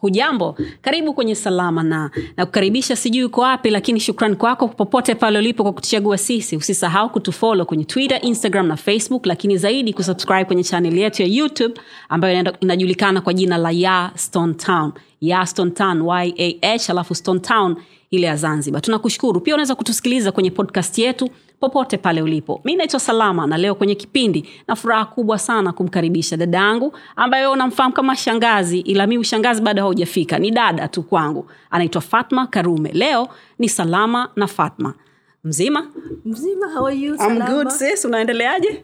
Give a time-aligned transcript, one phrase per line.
[0.00, 2.46] hujambo karibu kwenye salama na na
[2.96, 6.56] sijui uko wapi lakini shukrani kwako popote pale ulipo kwa kutuchagua sisi.
[6.56, 11.74] Usisahau kutufolo kwenye twitter instagram na facebook lakini zaidi kusubscribe kwenye chaneli yetu ya youtube
[12.08, 14.92] ambayo inajulikana kwa jina la ya stone town.
[15.20, 16.06] Ya stone town
[16.62, 17.76] yah alafu stone town
[18.10, 18.82] ile ya zanzibar.
[18.82, 19.40] Tunakushukuru.
[19.40, 21.28] Pia unaweza kutusikiliza kwenye podcast yetu
[21.60, 22.60] popote pale ulipo.
[22.64, 27.46] Mi naitwa salama na leo kwenye kipindi na furaha kubwa sana kumkaribisha dada yangu ambaye
[27.46, 30.38] unamfahamu kama shangazi ila mi ushangazi bado haujafika.
[30.38, 31.50] Ni dada tu kwangu.
[31.70, 32.90] Anaitwa fatma karume.
[32.92, 34.94] Leo ni salama na fatma.
[35.44, 35.86] Mzima?
[36.24, 38.04] Mzima how are you I'm good, sis.
[38.04, 38.82] Unaendeleaje?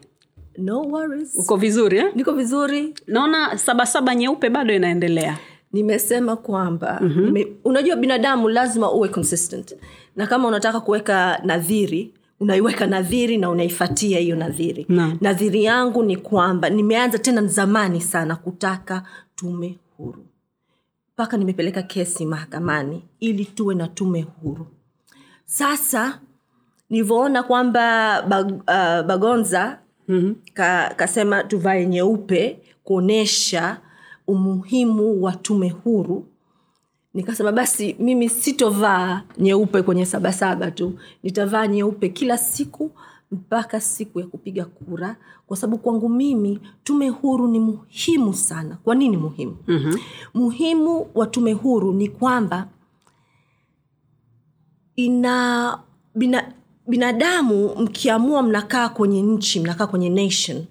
[0.57, 1.35] No worries.
[1.35, 2.11] Uko vizuri eh?
[2.15, 2.93] niko vizuri.
[3.07, 5.37] Naona sabasaba nyeupe bado inaendelea.
[5.73, 7.23] Nimesema kwamba mm-hmm.
[7.25, 9.75] nime, unajua binadamu lazima uwe consistent.
[10.15, 15.17] Na kama unataka kuweka nadhiri unaiweka nadhiri na unaifatia hiyo nadhiri na.
[15.21, 19.03] nadhiri yangu ni kwamba nimeanza tena zamani sana kutaka
[19.35, 20.25] tume huru
[21.13, 24.67] mpaka nimepeleka kesi mahakamani ili tuwe na tume huru
[25.45, 26.19] sasa
[26.89, 30.35] nilivyoona kwamba bag, uh, bagonza mm-hmm.
[30.53, 33.77] ka, kasema tuvae nyeupe kuonyesha
[34.27, 36.27] umuhimu wa tume huru
[37.17, 40.99] nikasema basi mimi sitovaa nyeupe kwenye sabasaba tu.
[41.23, 42.91] Nitavaa nyeupe kila siku
[43.31, 45.15] mpaka siku ya kupiga kura.
[45.47, 48.77] Kwa sababu kwangu mimi tume huru ni muhimu sana.
[48.83, 49.57] Kwa nini muhimu?
[49.67, 49.99] Mm-hmm.
[50.33, 52.67] muhimu wa tume huru ni kwamba
[54.95, 55.79] ina
[56.15, 56.53] bina,
[56.87, 60.65] binadamu mkiamua mnakaa kwenye nchi mnakaa kwenye nation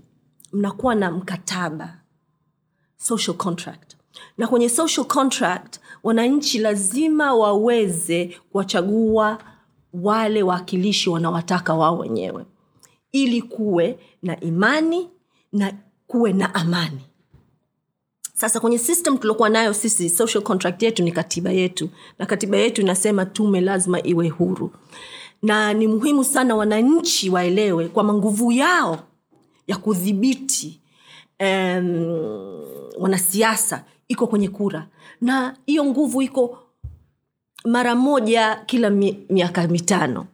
[0.52, 1.98] mnakuwa na mkataba
[2.96, 3.96] social contract.
[4.38, 9.38] Na kwenye social contract wananchi lazima waweze kuwachagua
[9.92, 12.44] wale wawakilishi wanawataka wao wenyewe.
[13.12, 15.08] Ili kuwe na imani
[15.52, 15.72] na
[16.06, 17.00] kuwe na amani.
[18.34, 21.88] Sasa kwenye system tuliokuwa nayo sisi social contract yetu ni katiba yetu.
[22.18, 24.70] Na katiba yetu inasema tume lazima iwe huru.
[25.42, 28.98] Na ni muhimu sana wananchi waelewe kwamba nguvu yao
[29.66, 30.80] ya kudhibiti
[31.40, 32.62] um,
[32.98, 34.88] wanasiasa iko kwenye kura.
[35.20, 36.58] Na hiyo nguvu iko
[37.64, 40.26] mara moja kila mi, miaka mitano.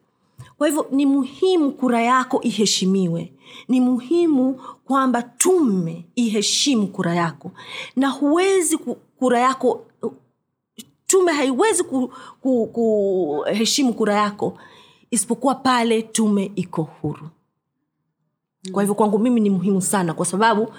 [0.58, 3.32] Kwa hivyo ni muhimu kura yako iheshimiwe.
[3.68, 7.50] Ni muhimu kwamba tume iheshimu kura yako.
[7.96, 8.78] Na huwezi
[9.18, 9.86] kura yako
[11.06, 14.58] tume haiwezi kuheshimu ku, ku, kura yako
[15.10, 17.28] isipokuwa pale tume iko huru.
[18.72, 20.72] Kwa hivyo kwangu mimi ni muhimu sana kwa sababu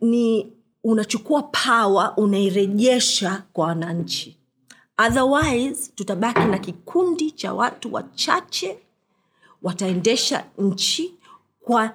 [0.00, 0.52] ni
[0.84, 4.36] unachukua pawa unairejesha kwa wananchi.
[5.06, 8.78] Otherwise tutabaki na kikundi cha watu wachache
[9.62, 11.14] wataendesha nchi
[11.60, 11.90] kwa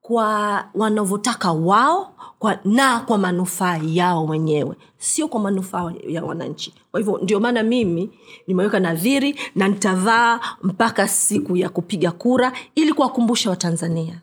[0.00, 4.76] kwa wanavyotaka wao kwa, na kwa manufaa yao wenyewe.
[4.98, 6.74] Sio kwa manufaa ya wananchi.
[6.90, 8.10] Kwa hivyo ndio maana mimi
[8.46, 14.20] nimeweka nadhiri na nitavaa mpaka siku ya kupiga kura ili kuwakumbusha watanzania.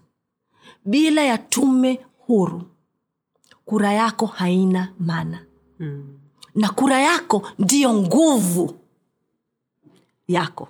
[0.85, 2.61] Bila ya tume huru
[3.69, 5.39] kura yako haina maana.
[5.79, 6.03] Mm.
[6.55, 8.75] na kura yako ndiyo nguvu
[10.27, 10.67] yako.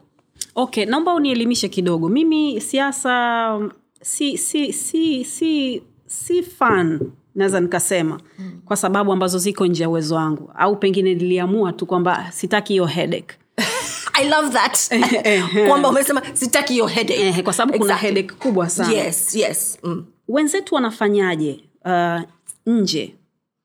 [0.55, 2.09] Okay naomba unielimishe kidogo.
[2.09, 3.59] Mimi siasa
[4.01, 6.99] si si si si si fan
[7.35, 8.61] naweza nikasema mm.
[8.65, 10.51] kwa sababu ambazo ziko nje ya uwezo wangu.
[10.55, 13.35] Au pengine niliamua tu kwamba sitaki hiyo headache.
[14.21, 14.77] I love that.
[15.67, 17.27] Kwamba umesema sitaki hiyo headache.
[17.27, 18.93] Eh, kwa sababu kuna headache kubwa sana.
[18.93, 19.77] Yes yes.
[19.83, 20.05] Mm.
[20.27, 21.63] wenzetu wanafanyaje?
[21.85, 22.21] Uh,
[22.69, 23.15] nje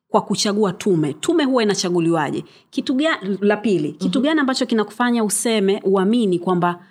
[0.09, 1.12] kwa kuchagua tume.
[1.12, 2.45] Tume huwa inachaguliwaje?
[2.71, 4.23] Kitu gani la pili kitu mm-hmm.
[4.23, 6.85] gani ambacho kinakufanya useme uamini kwamba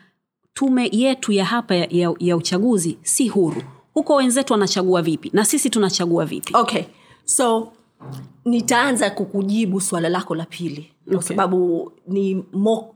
[0.54, 3.62] tume yetu ya hapa ya, ya, ya uchaguzi si huru?
[3.94, 5.30] Huko wenzetu wanachagua vipi?
[5.33, 6.54] Na sisi tunachagua vipi?
[6.57, 6.83] Okay.
[7.25, 7.71] So
[8.45, 10.89] nitaanza kukujibu swala lako la pili.
[11.06, 11.27] Kwa Okay.
[11.27, 12.95] sababu ni mo,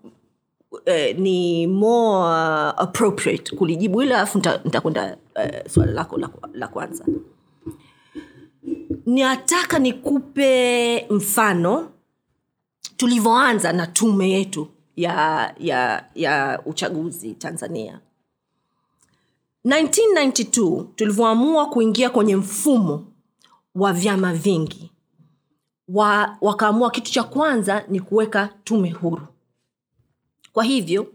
[0.86, 6.68] eh, ni more uh, appropriate kulijibu ile alafu nitakwenda eh, swala lako la, la
[9.08, 11.92] ninataka nikupe mfano.
[12.98, 18.00] Tulivyoanza na tume yetu ya ya ya uchaguzi tanzania.
[19.66, 23.06] 1992 tulivyoamua kuingia kwenye mfumo
[23.76, 24.92] wa vyama vingi.
[25.88, 29.28] Wa, wakaamua kitu cha kwanza ni kuweka tume huru.
[30.54, 31.08] Kwa hivyo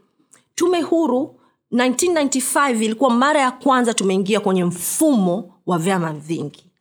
[0.54, 1.40] tume huru
[1.72, 6.71] 1995 ilikuwa mara ya kwanza tumeingia kwenye mfumo wa vyama vingi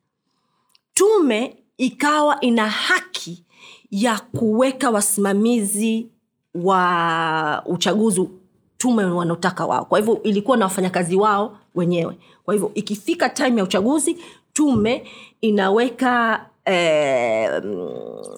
[0.93, 3.45] tume ikawa ina haki
[3.91, 6.07] ya kuweka wasimamizi
[6.55, 8.29] wa uchaguzi
[8.77, 9.85] tume wanaotaka wao.
[9.85, 12.17] Kwa hivyo ilikuwa na wafanyakazi wao wenyewe.
[12.43, 14.17] Kwa hivyo ikifika time ya uchaguzi
[14.53, 15.07] tume
[15.41, 17.63] inaweka eh,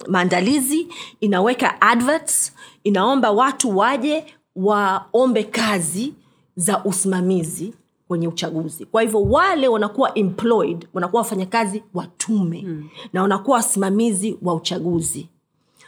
[0.08, 0.88] maandalizi
[1.20, 2.52] inaweka adverts
[2.84, 4.24] inaomba watu waje
[4.56, 6.14] waombe kazi
[6.56, 7.74] za usimamizi
[8.08, 8.84] kwenye uchaguzi.
[8.86, 12.88] Kwa hivyo wale wanakuwa employed wanakuwa wafanyakazi wa tume mm.
[13.12, 15.28] na wanakuwa wasimamizi wa uchaguzi.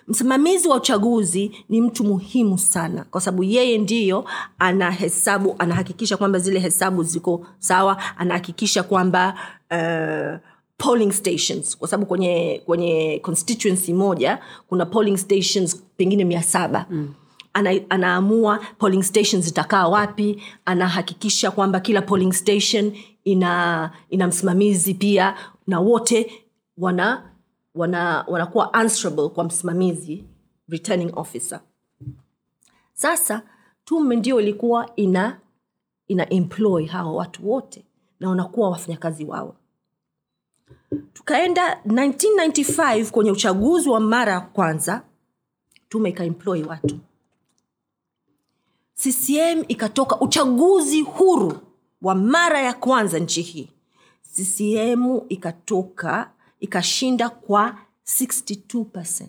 [0.09, 4.25] Msimamizi wa uchaguzi ni mtu muhimu sana kwa sababu yeye ndiyo
[4.59, 9.35] anahesabu anahakikisha kwamba zile hesabu ziko sawa anahakikisha kwamba
[9.71, 10.39] uh,
[10.79, 14.39] polling stations kwa sababu kwenye kwenye constituency moja
[14.69, 16.87] kuna polling stations pengine mia saba.
[16.91, 17.15] Mm
[17.57, 22.93] ana, anaamua polling stations zitakaa wapi anahakikisha kwamba kila polling station
[23.25, 25.35] ina ina msimamizi pia
[25.67, 26.45] na wote
[26.79, 27.31] wana
[27.75, 30.25] wana wanakuwa answerable kwa msimamizi
[30.69, 31.61] returning officer.
[32.93, 33.43] Sasa
[33.85, 35.41] tume ndio ilikuwa ina
[36.09, 37.85] ina employ hawa watu wote
[38.21, 39.57] na wanakuwa wafanyakazi wao.
[41.13, 45.03] Tukaenda 1995 kwenye uchaguzi wa mara ya kwanza
[45.89, 46.99] tume ikaemploy watu
[49.03, 51.59] ccm ikatoka uchaguzi huru
[52.03, 53.69] wa mara ya kwanza nchi hii.
[54.35, 59.27] Ccm ikatoka ikashinda kwa 62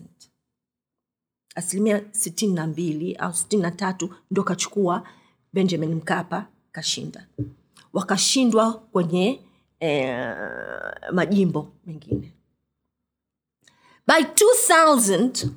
[1.54, 5.08] asilimia 62 au 63 ndo kachukua
[5.52, 7.26] benjamin mkapa kashinda.
[7.92, 9.40] Wakashindwa kwenye
[9.80, 10.36] eh,
[11.12, 12.32] majimbo mengine.
[14.06, 15.48] By 2000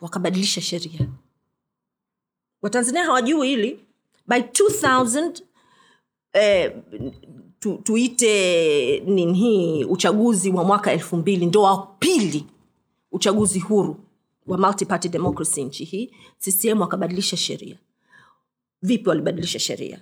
[0.00, 1.08] wakabadilisha sheria
[2.62, 3.80] watanzania hawajui hili.
[4.26, 5.42] By 2000
[6.32, 6.72] eh,
[7.60, 12.46] tu, tuite nini hii uchaguzi wa mwaka elfu mbili ndo wa pili
[13.12, 13.96] uchaguzi huru
[14.46, 16.12] wa multiparty democracy nchi hii.
[16.38, 17.76] Ccm wakabadilisha sheria.
[18.82, 20.00] Vipi walibadilisha sheria?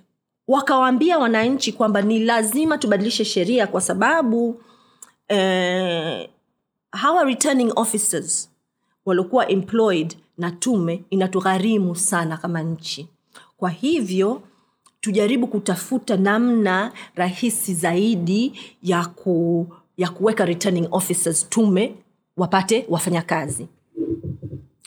[0.49, 4.63] Wakawaambia wananchi kwamba ni lazima tubadilishe sheria kwa sababu
[5.29, 6.29] eh,
[6.93, 8.51] hawa returning officers
[9.05, 13.09] waliokuwa employed na tume inatugharimu sana kama nchi.
[13.57, 14.43] Kwa hivyo
[15.01, 19.67] tujaribu kutafuta namna rahisi zaidi ya ku
[19.97, 21.95] ya kuweka returning officers tume
[22.37, 23.69] wapate wafanyakazi.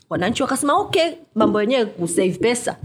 [0.09, 2.77] Wananchi wakasema okay mambo yenyewe kusave pesa.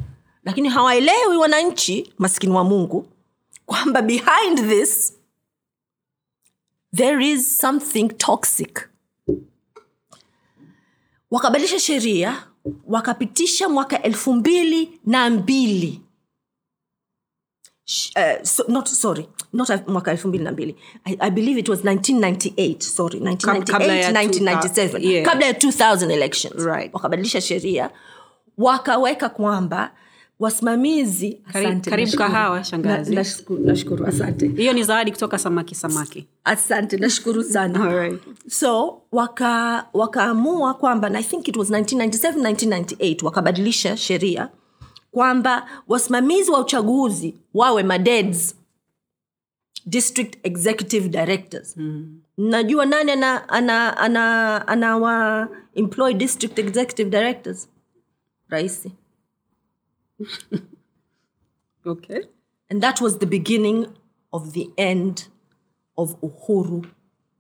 [0.45, 3.07] Lakini hawaelewi wananchi maskini wa mungu
[3.67, 5.15] kwamba behind this
[6.97, 8.89] there is something toxic.
[11.31, 12.48] Wakabadilisha sheria
[12.87, 16.01] wakapitisha mwaka elfu mbili na mbili
[18.17, 21.85] Uh, so, not sorry not mwaka elfu mbili na mbili I, i believe it was
[21.85, 25.27] 1998 sorry 1998 kabla ya 1997 2000, yeah.
[25.31, 26.95] kabla ya 2000 elections Right.
[26.95, 27.91] wakabadilisha sheria
[28.59, 29.93] wakaweka kwamba
[30.39, 32.19] wasimamizi karibu nashukuru.
[32.19, 33.11] kahawa, shangazi.
[33.15, 38.21] Na- nashukuru nashukuru, asante hiyo ni zawadi kutoka samaki samaki asante nashukuru sana right.
[38.49, 44.49] so waka wakaamua kwamba na i think it was 1997 1998 wakabadilisha sheria
[45.11, 48.55] kwamba wasimamizi wa uchaguzi wawe madeds
[49.87, 52.21] district executive directors mm.
[52.39, 57.69] najua nani ana ana ana ana wa employ district executive directors
[58.49, 58.93] raisi
[61.87, 62.21] okay.
[62.71, 63.87] and that was the beginning
[64.33, 65.29] of the end
[65.97, 66.87] of uhuru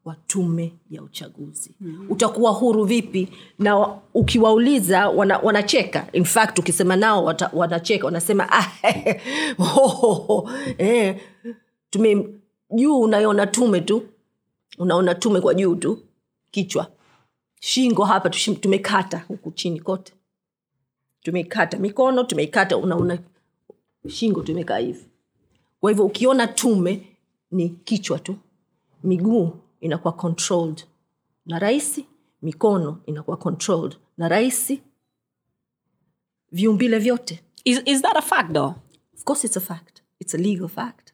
[0.04, 1.74] wa tume ya uchaguzi.
[1.80, 2.10] Mm-hmm.
[2.10, 3.28] utakuwa huru vipi?
[3.58, 6.06] Na ukiwauliza wana, wanacheka.
[6.12, 8.04] In fact ukisema nao wata, wanacheka.
[8.06, 8.66] Wanasema ah,
[9.74, 11.20] ho, ho, ho, eh,
[11.90, 12.28] tume
[12.70, 14.02] juu unaiona tume tu.
[14.78, 15.98] Unaona tume kwa juu tu.
[16.50, 16.86] Kichwa.
[17.60, 20.12] Shingo hapa tumekata huku chini kote
[21.22, 23.18] tumeikata mikono tumeikata unaona
[24.08, 25.06] shingo tumekaa hivi.
[25.80, 27.16] Kwa hivyo ukiona tume
[27.50, 28.36] ni kichwa tu.
[29.04, 30.84] Miguu inakuwa controlled
[31.46, 32.06] na rahisi
[32.42, 34.82] mikono inakuwa controlled na rahisi
[36.52, 37.42] viumbile vyote.
[37.64, 38.74] Is, is that a fact though?
[39.14, 40.02] Of course it's a fact.
[40.20, 41.12] It's a legal fact.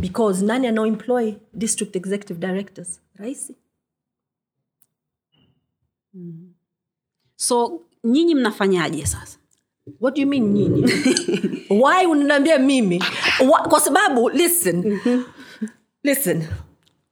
[0.00, 3.00] Because nani anaoemploy district executive directors.
[3.16, 3.54] Rahisi
[7.36, 9.38] so nyinyi mnafanyaje sasa?
[10.00, 10.84] What do you mean nyinyi?
[11.82, 13.02] Why unaniambia mimi?
[13.48, 14.98] Wha- kwa sababu listen.
[16.04, 16.42] Listen.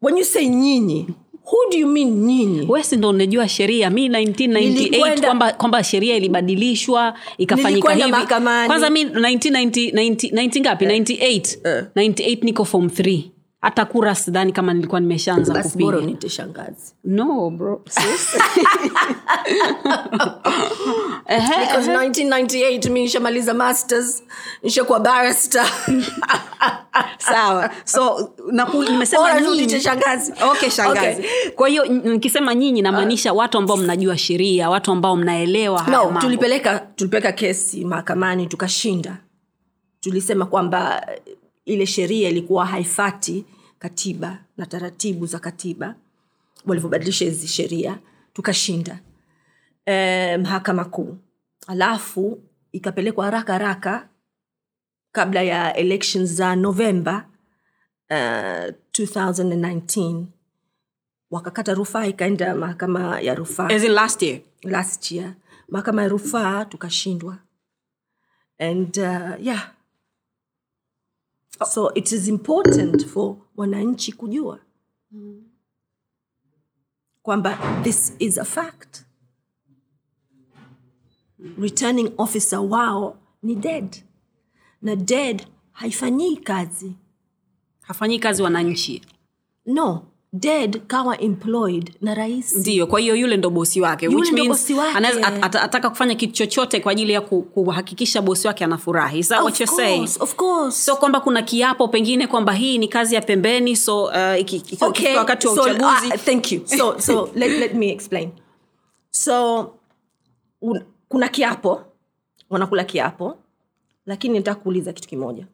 [0.03, 1.07] When you say nyinyi
[1.45, 2.67] who do you mean nyinyi?
[2.69, 3.91] Wesi ndo unajua sheria?
[3.91, 8.13] Mi 1998 kwamba, kwamba sheria ilibadilishwa ikafanyika hivi.
[8.67, 10.85] kwanza mi 1990 90 90 ngapi?
[10.85, 13.23] 98 98 niko form 3
[13.63, 16.95] hata kura sidhani kama nilikuwa nimeshaanza basi bora kupiga unite shangazi.
[17.05, 18.35] No bro sis.
[21.27, 24.23] Ehe, because 1998 mi nishamaliza masters
[24.63, 25.67] nishakuwa barrister.
[27.19, 27.71] Sawa.
[27.85, 29.53] So naku, nimesema Bora nyinyi.
[29.53, 30.33] unite shangazi.
[30.53, 31.21] Okay shangazi.
[31.21, 31.51] Okay.
[31.51, 37.33] kwa hiyo nikisema nyinyi namaanisha watu ambao mnajua sheria watu ambao mnaelewa no tulipeleka tulipeleka
[37.33, 39.17] kesi mahakamani tukashinda.
[40.01, 41.07] Tulisema kwamba
[41.65, 43.45] ile sheria ilikuwa haifati
[43.79, 45.95] katiba na taratibu za katiba.
[46.67, 47.99] Walivyobadilisha hizi sheria
[48.33, 49.01] tukashinda
[49.87, 51.19] e, mahakama kuu.
[51.67, 54.09] Alafu ikapelekwa haraka haraka
[55.13, 57.29] kabla ya elections za novemba
[58.11, 60.25] uh, 2019
[61.31, 63.69] wakakata rufaa ikaenda mahakama ya rufaa.
[63.89, 64.41] Last year?
[64.63, 65.35] Last year.
[65.69, 67.39] Mahakama ya rufaa tukashindwa.
[68.59, 69.73] And uh, yeah
[71.69, 74.61] so it is important for wananchi kujua
[77.23, 79.05] kwamba this is a fact.
[81.59, 84.05] Returning officer wao ni dead.
[84.83, 86.93] Na dead haifanyii kazi.
[87.81, 89.03] Hafanyii kazi wananchi?
[89.67, 92.57] No dead kawa employed na rais.
[92.57, 96.15] Ndio kwa hiyo yule ndo bosi wake Yule which means anaweza at, at, ataka kufanya
[96.15, 99.19] kitu chochote kwa ajili ya kuhakikisha bosi wake anafurahi.
[99.19, 100.09] Is what you're saying?
[100.21, 100.85] Of course.
[100.85, 104.85] so kwamba kuna kiapo pengine kwamba hii ni kazi ya pembeni so uh, iki- iki-
[104.85, 106.07] okay wakati wa so, uchaguzi.
[106.07, 106.61] uh, thank you.
[106.67, 108.31] So so let, let me explain.
[109.11, 109.61] So
[110.63, 111.81] un, kuna kiapo
[112.51, 113.39] wanakula kiapo
[114.07, 115.47] lakini nataka kuuliza kitu kimoja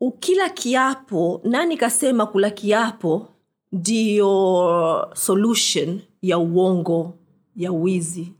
[0.00, 3.28] ukila kiapo nani kasema kula kiapo
[3.72, 7.18] ndiyo solution ya uongo
[7.56, 8.32] ya wizi?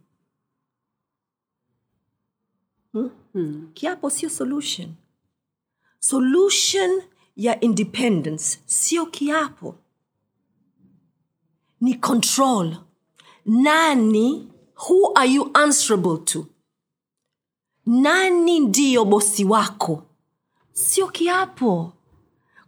[2.93, 3.11] Hmm?
[3.33, 3.71] Hmm.
[3.75, 4.89] kiapo sio solution.
[5.99, 7.03] Solution
[7.37, 9.75] ya independence sio kiapo.
[11.81, 12.77] Ni control.
[13.47, 14.49] Nani
[14.89, 16.47] who are you answerable to?
[17.87, 20.03] Nani ndiyo bosi wako
[20.85, 21.93] sio kiapo.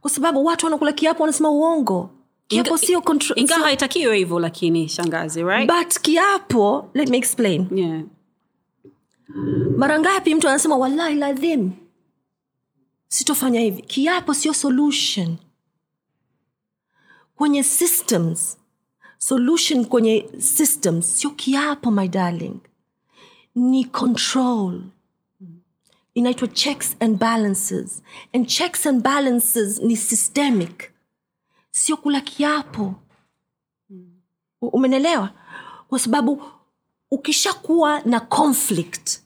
[0.01, 2.11] Kwa sababu watu wanakula kiapo wanasema uongo.
[2.49, 5.73] Kiapo sio control- ingawa haitakiwe hivyo lakini shangazi right?
[5.73, 7.67] But kiapo let me explain.
[7.79, 8.03] Yeah.
[9.77, 11.71] mara ngapi mtu anasema wallahi ladhim
[13.09, 13.83] sitofanya hivi.
[13.83, 15.37] Kiapo sio solution.
[17.37, 18.59] Kwenye systems
[19.19, 22.55] solution kwenye systems sio kiapo my darling.
[23.55, 24.83] Ni control
[26.15, 28.03] inaitwa checks and balances.
[28.33, 30.93] And checks and balances ni systemic.
[31.71, 32.95] Sio kula kiapo.
[34.63, 35.31] Umenelewa
[35.89, 36.43] kwa sababu
[37.11, 39.21] ukishakuwa na conflict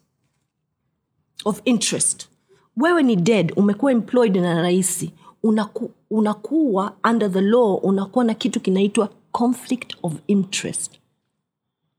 [1.44, 2.28] of interest
[2.76, 5.12] wewe ni dead umekuwa employed na rahisi
[5.42, 10.92] unaku, unakuwa under the law unakuwa na kitu kinaitwa conflict of interest.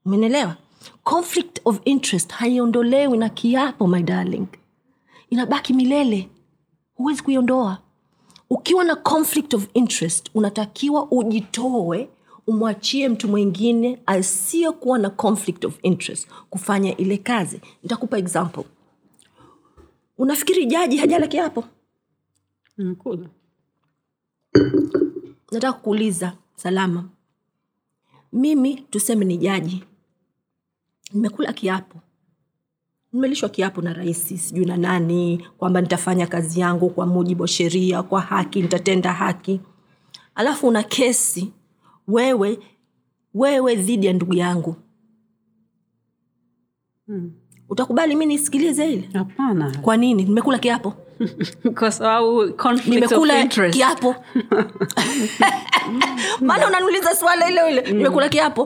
[0.06, 0.58] Umenelewa
[1.04, 4.48] conflict of interest haiondolewi na kiapo my darling
[5.30, 6.30] inabaki milele.
[6.96, 7.78] Huwezi kuiondoa.
[8.50, 12.10] Ukiwa na conflict of interest unatakiwa ujitoe
[12.48, 17.62] umwachie mtu mwingine asiyekuwa na conflict of interest kufanya ile kazi.
[17.84, 18.64] Nitakupa example.
[20.18, 21.64] Unafikiri jaji hajala kiapo
[25.52, 27.10] nataka kuuliza salama.
[28.34, 29.84] Mimi tuseme ni jaji.
[31.14, 32.00] Nimekula kiapo
[33.14, 38.04] nimelishwa kiapo na rais sijui na nani kwamba nitafanya kazi yangu kwa mujibu wa sheria
[38.04, 39.62] kwa haki nitatenda haki.
[40.36, 41.52] Alafu una kesi
[42.08, 42.60] wewe
[43.34, 44.76] wewe dhidi ya ndugu yangu.
[47.08, 47.32] Hmm.
[47.70, 49.10] utakubali mi nisikilize ile?
[49.14, 49.78] Hapana.
[49.82, 50.24] Kwa nini?
[50.24, 50.94] Nimekula kiapo.
[51.80, 52.46] Kwa sababu
[52.88, 54.16] nimekula kiapo.
[56.42, 57.72] Maana unaniuliza swala ile.
[57.72, 58.66] Ile nimekula kiapo.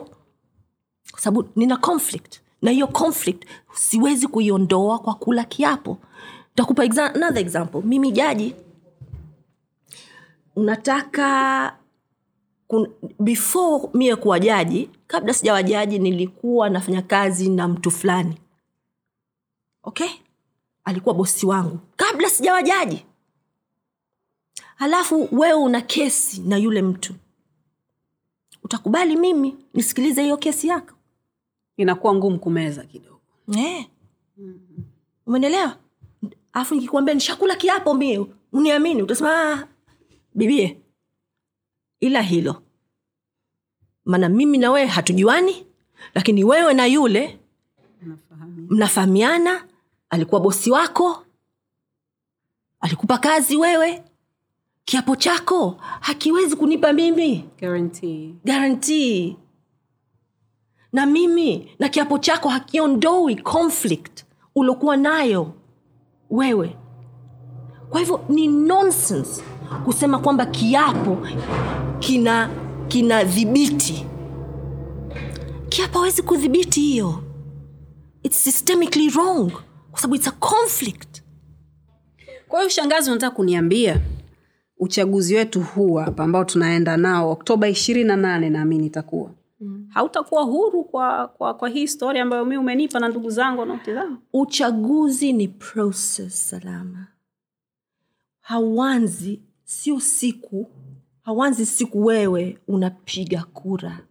[1.10, 5.98] Kwa sababu nina conflict na hiyo conflict siwezi kuiondoa kwa kula kiapo.
[6.54, 7.80] Takupa exa- another example.
[7.84, 8.54] Mimi jaji
[10.56, 11.76] unataka
[12.68, 12.88] kun,
[13.20, 18.38] before mie kuwa jaji kabla sijawa jaji nilikuwa nafanya kazi na mtu fulani.
[19.82, 20.10] Okay?
[20.84, 21.78] Alikuwa bosi wangu.
[21.96, 23.04] Kabla sijawa jaji.
[24.76, 27.14] Halafu wewe una kesi na yule mtu.
[28.64, 30.91] Utakubali mimi nisikilize hiyo kesi yako
[31.76, 33.20] inakuwa ngumu kumeza kidogo.
[33.56, 33.86] Eh.
[35.26, 35.76] umenelewa
[36.52, 39.66] alafu nikikuambia nishakula kiapo mie uniamini utasema "Ah,
[40.34, 40.78] bibie.
[42.00, 42.62] Ila hilo.
[44.04, 45.66] Maana mimi na wewe hatujuani
[46.14, 47.38] lakini wewe na yule
[48.68, 49.64] mnafahamiana
[50.10, 51.26] alikuwa bosi wako
[52.80, 54.04] alikupa kazi wewe
[54.84, 57.44] kiapo chako hakiwezi kunipa mimi.
[58.44, 59.36] Guarantee.
[60.92, 65.52] Na mimi na kiapo chako hakiondoi conflict uliokuwa nayo
[66.30, 66.76] wewe.
[67.90, 69.42] Kwa hivyo ni nonsense
[69.84, 71.18] kusema kwamba kiapo
[71.98, 72.50] kina
[72.88, 74.06] kina dhibiti.
[75.68, 77.22] Kiapo hawezi kudhibiti hiyo.
[78.22, 79.52] Its systemically wrong
[79.90, 81.22] kwa sababu its a conflict.
[82.48, 84.00] Kwa hiyo shangazi unataka kuniambia
[84.78, 89.30] uchaguzi wetu huu hapa ambao tunaenda nao oktoba ishirini na nane naamini itakuwa
[89.62, 89.86] mm.
[89.88, 94.18] hautakuwa huru kwa, kwa, kwa hii historia ambayo mi umenipa na ndugu zangu wanaotizama.
[94.32, 97.06] Uchaguzi ni process salama.
[98.40, 100.66] Hauanzi sio siku
[101.22, 104.06] hauanzi siku wewe unapiga kura.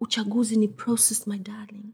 [0.00, 1.92] Uchaguzi ni process my darling.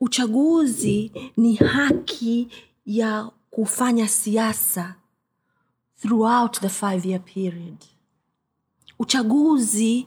[0.00, 2.48] Uchaguzi ni haki
[2.86, 4.94] ya kufanya siasa
[6.00, 7.76] throughout the five year period.
[8.98, 10.06] Uchaguzi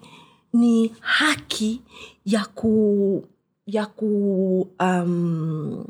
[0.60, 1.82] ni haki
[2.26, 3.24] ya ku
[3.66, 5.86] ya ku um,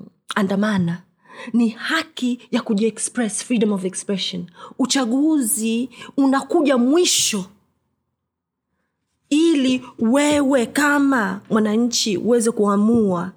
[1.54, 4.46] ni haki ya kujiexpress freedom of expression.
[4.80, 7.46] Uchaguzi unakuja mwisho.
[9.30, 13.32] Ili wewe kama mwananchi uweze kuamua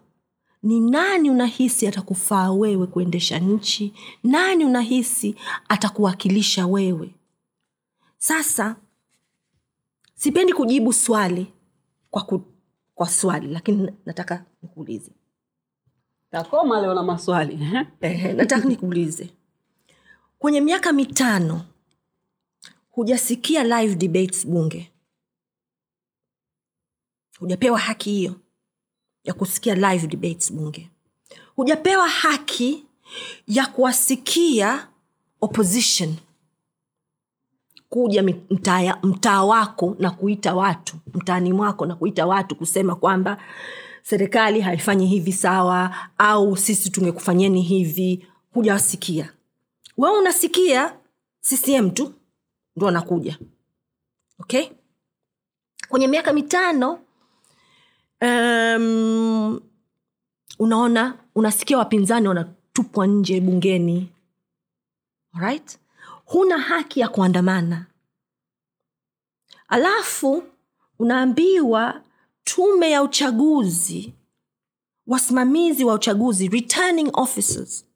[0.63, 3.93] ni nani unahisi atakufaa wewe kuendesha nchi
[4.25, 5.35] nani unahisi
[5.69, 7.15] atakuwakilisha wewe.
[8.19, 8.77] Sasa
[10.21, 11.53] sipendi kujibu swali
[12.11, 12.43] kwa, ku,
[12.95, 15.13] kwa swali lakini nataka nikuulize.
[16.31, 17.59] Takoma leo na maswali.
[18.01, 18.35] Eh?
[18.37, 19.31] Nataka nikuulize.
[20.39, 21.63] Kwenye miaka mitano
[22.91, 24.93] hujasikia live debates bunge?
[27.39, 28.35] Hujapewa haki hiyo
[29.25, 30.91] ya kusikia live debates bunge?
[31.57, 32.87] Hujapewa haki
[33.47, 34.89] ya kuwasikia
[35.41, 36.17] opposition
[37.91, 43.39] kuja mtaa mta wako na kuita watu mtaani mwako na kuita watu kusema kwamba
[44.03, 49.33] serikali haifanyi hivi sawa au sisi tungekufanyeni hivi hujawasikia
[49.97, 50.97] we unasikia
[51.41, 52.15] ccm tu
[52.77, 53.39] ndo anakuja
[54.39, 54.65] okay?
[55.89, 56.99] Kwenye miaka mitano
[58.23, 59.61] um,
[60.59, 64.09] unaona unasikia wapinzani wanatupwa nje bungeni.
[65.35, 65.79] Right
[66.31, 67.87] huna haki ya kuandamana.
[69.69, 70.43] Alafu
[70.99, 72.03] unaambiwa
[72.45, 74.15] tume ya uchaguzi
[75.07, 77.87] wasimamizi wa uchaguzi returning officers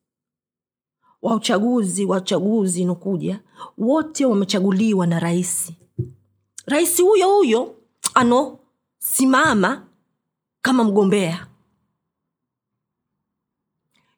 [1.23, 3.41] wa uchaguzi wa uchaguzi inakuja
[3.79, 5.73] wote wamechaguliwa na rais.
[6.67, 7.77] Rais huyo huyo
[8.15, 9.87] anosimama
[10.63, 11.47] kama mgombea.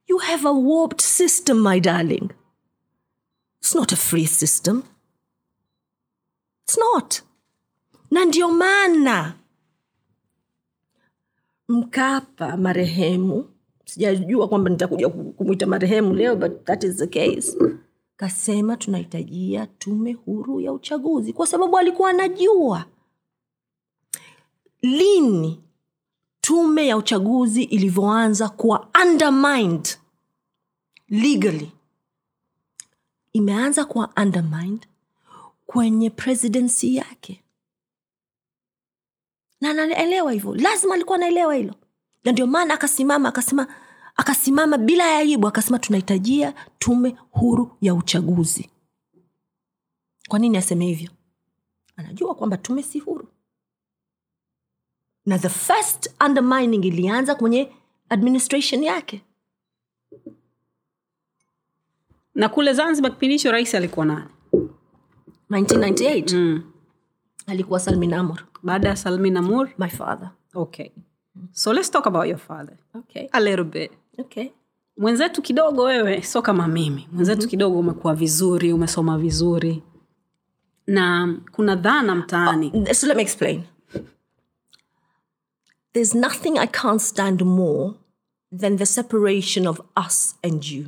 [0.08, 2.28] You have a warped system my darling
[3.66, 4.84] it's not a free system.
[6.64, 7.22] It's not.
[8.10, 9.34] Na ndio maana
[11.68, 13.50] mkapa marehemu
[13.84, 17.58] sijajua kwamba nitakuja ku- kumwita marehemu leo but that is the case
[18.16, 22.84] kasema tunahitajia tume huru ya uchaguzi kwa sababu alikuwa anajua
[24.82, 25.60] lini
[26.40, 29.88] tume ya uchaguzi ilivyoanza kuwa undermined
[31.08, 31.72] legally
[33.36, 34.86] imeanza kuwa undermined
[35.66, 37.44] kwenye presidency yake.
[39.60, 40.54] Na anaelewa hivyo.
[40.54, 41.74] Lazima alikuwa anaelewa hilo.
[42.24, 43.66] Na ndio maana akasimama akasema
[44.16, 48.70] akasimama bila ya aibu akasema tunahitajia tume huru ya uchaguzi.
[50.28, 51.10] Kwa nini aseme hivyo?
[51.96, 53.28] Anajua kwamba tume si huru.
[55.26, 57.72] Na the first undermining ilianza kwenye
[58.08, 59.22] administration yake
[62.36, 64.28] na kule zanzibar kipindi hicho rais alikuwa nani?
[65.50, 66.62] 1998 mm.
[67.46, 68.42] alikuwa salmin amur.
[68.62, 69.68] Baada ya salmin amur?
[69.78, 70.30] My father.
[70.54, 70.90] Okay.
[71.52, 72.76] So let's talk about your father.
[72.94, 73.28] Okay.
[73.32, 73.92] A little bit.
[74.18, 74.48] Okay.
[74.96, 77.08] Mwenzetu kidogo wewe sio kama mimi.
[77.12, 77.50] Mwenzetu mm-hmm.
[77.50, 79.82] kidogo umekuwa vizuri umesoma vizuri.
[80.86, 82.94] Na kuna dhana mtaani.
[82.94, 83.62] So let me explain.
[85.92, 87.94] There's nothing i can't stand more
[88.58, 90.84] than the separation of us and you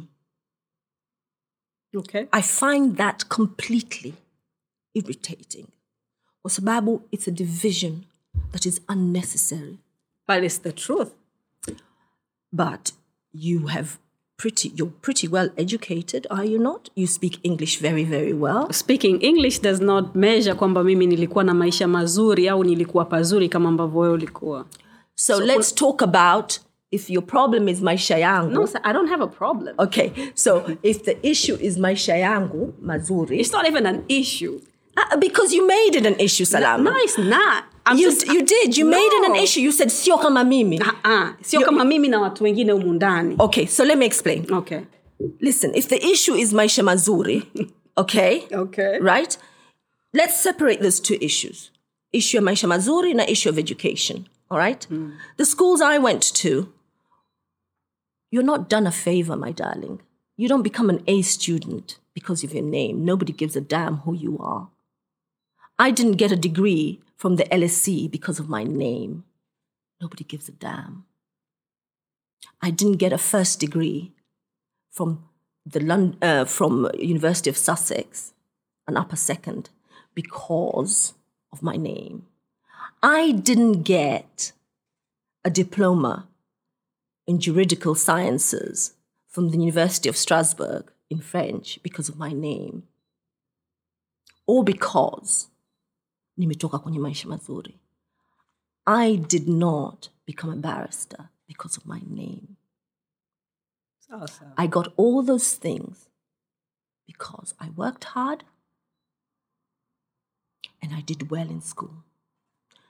[1.96, 2.26] okay.
[2.32, 4.14] i find that completely
[4.94, 5.66] irritating.
[6.42, 8.04] Kwa sababu it's a division
[8.52, 9.78] that is unnecessary.
[10.28, 11.08] But it's the truth.
[12.52, 12.92] But
[13.32, 13.98] you have
[14.36, 16.90] pretty you're pretty well educated are you not?
[16.94, 18.72] You speak english very very well.
[18.72, 23.68] Speaking english does not measure kwamba mimi nilikuwa na maisha mazuri au nilikuwa pazuri kama
[23.68, 24.66] ambavyo wewe ulikuwa.
[25.14, 29.20] So, let's talk about if your problem is maisha yangu no sir, i don't have
[29.20, 29.74] a problem.
[29.78, 33.38] Okay so if the issue is maisha yangu mazuri.
[33.40, 34.60] It's not even an issue.
[34.96, 36.90] Uh, because you made it an issue salama.
[36.90, 37.64] no it's not.
[37.86, 38.76] I'm you, just, you did.
[38.76, 39.60] You made it an issue.
[39.60, 40.78] You said sio kama mimi.
[41.04, 43.36] Ah, sio kama mimi na watu wengine humu ndani.
[43.38, 44.46] Okay so let me explain.
[44.52, 44.82] Okay.
[45.40, 47.46] Listen if the issue is maisha mazuri
[47.96, 48.98] okay okay.
[49.00, 49.36] right
[50.14, 51.70] let's separate those two issues.
[52.12, 54.86] Issue ya maisha mazuri na issue of education all right?
[55.36, 56.72] The schools i went to
[58.30, 60.00] you're not done a favor my darling.
[60.36, 63.04] You don't become an a student because of your name.
[63.04, 64.68] Nobody gives a damn who you are.
[65.78, 69.24] I didn't get a degree from the lsc because of my name.
[70.00, 71.04] Nobody gives a damn.
[72.62, 74.12] I didn't get a first degree
[74.90, 75.24] from
[75.66, 78.32] the uh, from University of Sussex,
[78.86, 79.70] an upper second,
[80.14, 81.14] because
[81.52, 82.26] of my name.
[83.02, 84.52] I didn't get
[85.44, 86.27] a diploma
[87.28, 88.94] in juridical sciences
[89.28, 92.84] from the University of Strasbourg in French because of my name,
[94.46, 95.48] or because
[96.38, 97.74] nimetoka kwenye maisha mazuri.
[98.86, 102.56] I did not become a barrister because of my name.
[104.56, 106.08] I got all those things
[107.06, 108.44] because I worked hard
[110.80, 112.04] and I did well in school.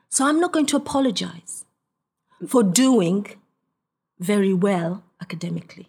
[0.09, 1.65] So I'm not going to apologize
[2.47, 3.27] for doing
[4.21, 5.89] very well academically.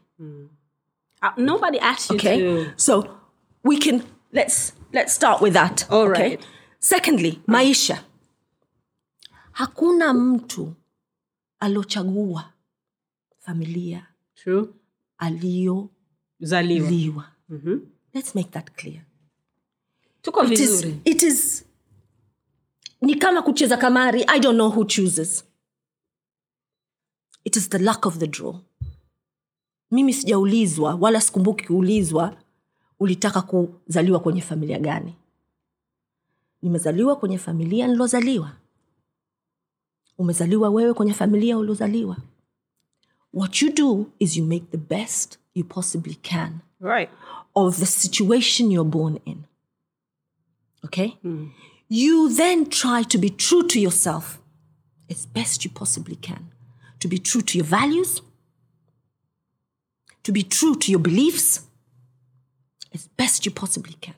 [1.21, 2.39] Uh, nobody asked you Okay?
[2.39, 3.17] to So
[3.63, 5.85] we can let's let's start with that.
[5.89, 6.21] All okay?
[6.29, 6.45] right.
[6.79, 8.03] Secondly, maisha.
[9.51, 10.73] Hakuna mtu
[11.59, 12.53] alochagua
[13.39, 14.67] familia true
[15.17, 15.89] aliyoliwa.
[16.39, 17.25] zaliwa
[18.13, 19.01] Let's make that clear.
[20.21, 21.65] tuko It is, it is
[23.01, 25.45] ni kama kucheza kamari i don't know who chooses
[27.49, 28.55] it is the luck of the draw
[29.91, 32.37] mimi sijaulizwa wala sikumbuki kuulizwa
[32.99, 35.15] ulitaka kuzaliwa kwenye familia gani
[36.61, 38.51] nimezaliwa kwenye familia nilozaliwa
[40.17, 42.17] umezaliwa wewe kwenye familia uliozaliwa
[43.33, 47.09] what you do is you make the best you possibly can right
[47.55, 49.45] of the situation you're born in.
[50.85, 51.17] Okay?
[51.21, 51.47] Hmm.
[51.87, 54.39] You then try to be true to yourself
[55.09, 56.51] as best you possibly can.
[56.99, 58.21] To be true to your values,
[60.23, 61.61] to be true to your beliefs
[62.93, 64.15] as best you possibly can.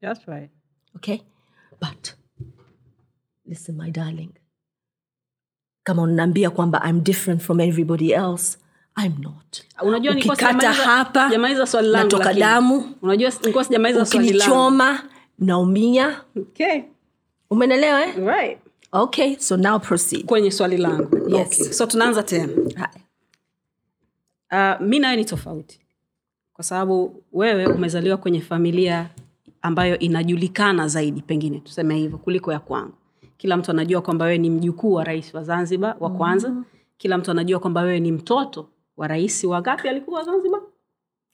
[0.00, 0.50] that's right
[0.96, 1.22] Okay?
[1.80, 2.14] But
[3.46, 4.30] listen, my darling.
[5.84, 8.58] Kama unaniambia kwamba I'm different from everybody else,
[9.04, 9.62] I'm not.
[9.82, 12.94] unajua sijamaliza- hapa, sijamaliza swali langu natoka damu.
[13.02, 15.08] unajua nilikuwa sijamaliza swali langu ukinichoma
[15.38, 16.82] naumia okay
[17.50, 18.16] umenelewa eh?
[18.16, 18.58] right
[18.94, 20.26] okay so now proceed.
[20.26, 21.28] Kwenye swali langu.
[21.28, 21.46] Yes.
[21.60, 21.72] okay.
[21.72, 22.52] so tunaanza tena.
[24.52, 25.80] Uh, mi nawe ni tofauti.
[26.52, 29.10] Kwa sababu wewe umezaliwa kwenye familia
[29.62, 32.92] ambayo inajulikana zaidi pengine tuseme hivyo kuliko ya kwangu.
[33.36, 36.48] Kila mtu anajua kwamba wewe ni mjukuu wa rais wa zanzibar wa kwanza.
[36.48, 36.64] Mm-hmm.
[36.96, 40.60] kila mtu anajua kwamba wewe ni mtoto wa rais wa gapi alikuwa zanzibar?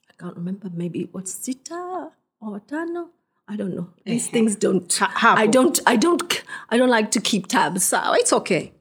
[0.09, 3.09] I can't remember maybe what sita or tano
[3.47, 5.41] I don't know these things don't Ha- hapo.
[5.41, 6.33] I don't I don't
[6.69, 8.71] I don't like to keep tabs So its okay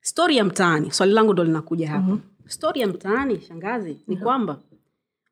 [0.00, 2.20] stori ya mtaani swali langu ndo linakuja hapa mm-hmm.
[2.48, 4.58] stori ya mtaani shangazi ni kwamba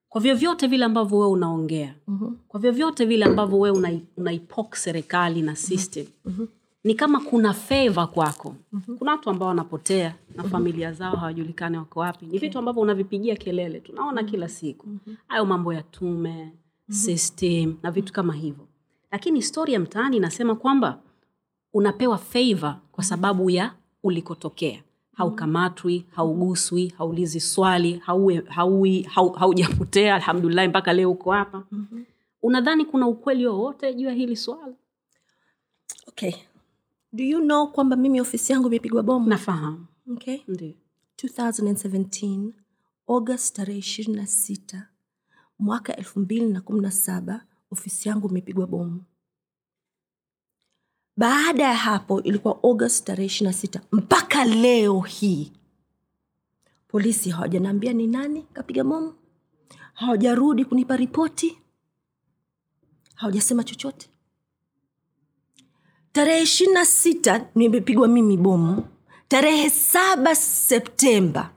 [0.09, 2.37] kwa vyovyote vile ambavyo wewe unaongea mm-hmm.
[2.49, 6.49] kwa vyovyote vile ambavyo wewe una, unaipok serikali na system mm-hmm.
[6.85, 8.99] ni kama kuna feva kwako mm-hmm.
[8.99, 10.51] kuna watu ambao wanapotea na mm-hmm.
[10.51, 14.87] familia zao hawajulikani wako wapi ni vitu ambavyo unavipigia kelele tunaona kila siku
[15.29, 16.53] hayo mambo ya tume.
[16.91, 18.69] System na vitu kama hivyo.
[19.13, 21.03] Lakini historia ya mtaani inasema kwamba
[21.73, 24.83] unapewa favor kwa sababu ya ulikotokea.
[25.15, 31.65] Haukamatwi hauguswi haulizi swali hau- haujapotea alhamdulillahi mpaka leo uko hapa.
[31.71, 32.05] Mm-hmm.
[32.43, 34.75] unadhani kuna ukweli wowote juu ya hili swala?
[36.09, 36.33] Okay.
[37.13, 39.29] Do you know kwamba mimi ofisi yangu imepigwa bomu?
[39.29, 39.87] Nafahamu.
[40.13, 40.39] Okay.
[40.49, 40.73] Ndio.
[41.25, 42.53] 2017
[43.09, 44.89] august tarehe ishirini na sita
[45.61, 49.05] mwaka elfu mbili na kumi na saba ofisi yangu imepigwa bomu.
[51.17, 55.53] Baada ya hapo ilikuwa agost tarehe ishiri na sita mpaka leo hii.
[56.89, 59.15] Polisi hawajaniambia ni nani kapiga bomu
[59.95, 61.59] hawajarudi kunipa ripoti
[63.15, 64.11] hawajasema chochote.
[66.13, 68.85] Tarehe ishiri na sita nimepigwa mimi bomu.
[69.29, 71.53] Tarehe saba septemba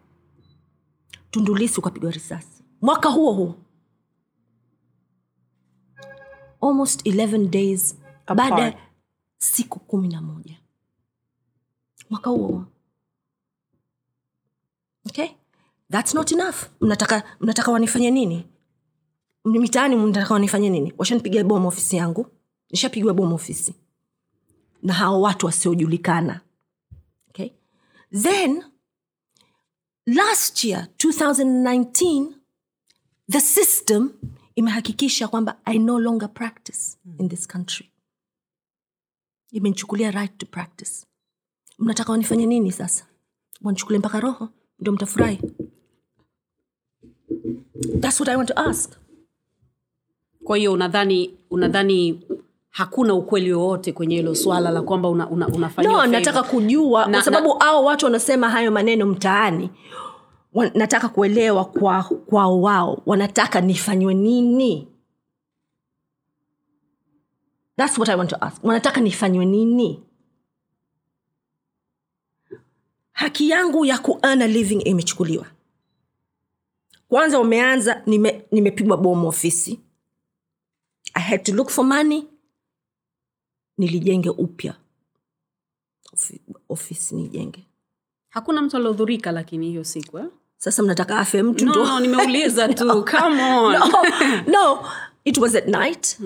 [1.32, 2.64] tundulisi ukapigwa risasi.
[2.82, 3.56] Mwaka huo huo
[6.68, 7.96] almost 11 days
[8.36, 8.78] baada ya
[9.38, 10.60] siku kumi na moja.
[12.10, 12.66] Mwaka huo huo.
[15.10, 15.28] Okay?
[15.92, 16.56] Thats not enough.
[16.82, 18.48] Mnataka mnataka wanifanye nini?
[19.46, 20.94] Mitaani mnataka wanifanye nini?
[20.98, 22.28] Washanipiga bomu ofisi yangu.
[22.70, 23.74] Nishapigwa bomu ofisi.
[24.84, 26.42] Na hao watu wasiojulikana.
[27.30, 27.50] Okay?
[28.22, 28.64] Then
[30.06, 32.34] last year 2019
[33.32, 34.10] the system
[34.56, 37.90] imehakikisha kwamba i no longer practice in this country.
[39.52, 41.06] Imenichukulia right to practice.
[41.80, 43.06] Mnataka wanifanye nini sasa?
[43.62, 45.40] Wanichukulie mpaka roho ndio mtafurahi?
[48.00, 48.92] Thats what i want to ask.
[50.44, 52.22] Kwa hiyo unadhani unadhani
[52.70, 57.12] hakuna ukweli wowote kwenye hilo swala la kwamba una, una, unafanya no nataka kujua Na-
[57.18, 59.70] kwa sababu au watu wanasema hayo maneno mtaani
[60.54, 63.02] nataka kuelewa kwa kwao wao.
[63.06, 64.88] Wanataka nifanywe nini?
[67.78, 68.64] Thats what i want to ask.
[68.64, 70.04] Wanataka nifanywe nini?
[73.12, 75.46] Haki yangu ya kuana living imechukuliwa.
[77.08, 79.80] Kwanza umeanza nime- nimepigwa bomu ofisi.
[81.14, 82.28] I had to look for money.
[83.78, 84.76] Nilijenge upya.
[86.14, 87.68] Ofi- ofisi nijenge.
[88.30, 90.26] Hakuna mtu aliodhurika lakini hiyo siku eh?
[90.58, 93.04] Sasa mnataka afe mtu no, no, nimeuliza tu.
[93.12, 93.74] Come on.
[93.74, 93.90] No,
[94.48, 94.86] no.
[95.26, 96.18] It was at night.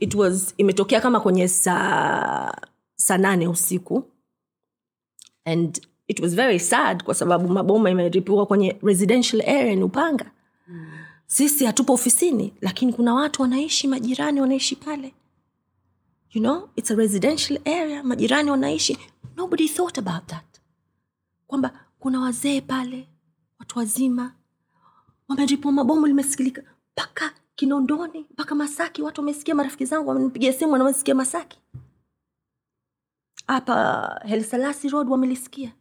[0.00, 2.52] It was imetokea kama kwenye saa
[2.96, 4.04] saa nane usiku.
[5.44, 10.30] And it was very sad kwa sababu maboma imeripiwa kwenye residential area ni upanga.
[11.26, 15.14] Sisi hatupo ofisini lakini kuna watu wanaishi majirani wanaishi pale.
[16.32, 18.98] You know it's a residential area majirani wanaishi.
[19.36, 20.60] Nobody thought about that.
[21.46, 23.08] Kwamba kuna wazee pale
[23.70, 24.34] watu wazima.
[25.28, 29.02] Wameripua mabomu limesikilika mpaka kinondoni mpaka masaki.
[29.02, 31.60] Watu wamesikia marafiki zangu wamenipigia simu wanaosikia masaki.
[33.46, 35.74] Hapa helsalasi road wamelisikia.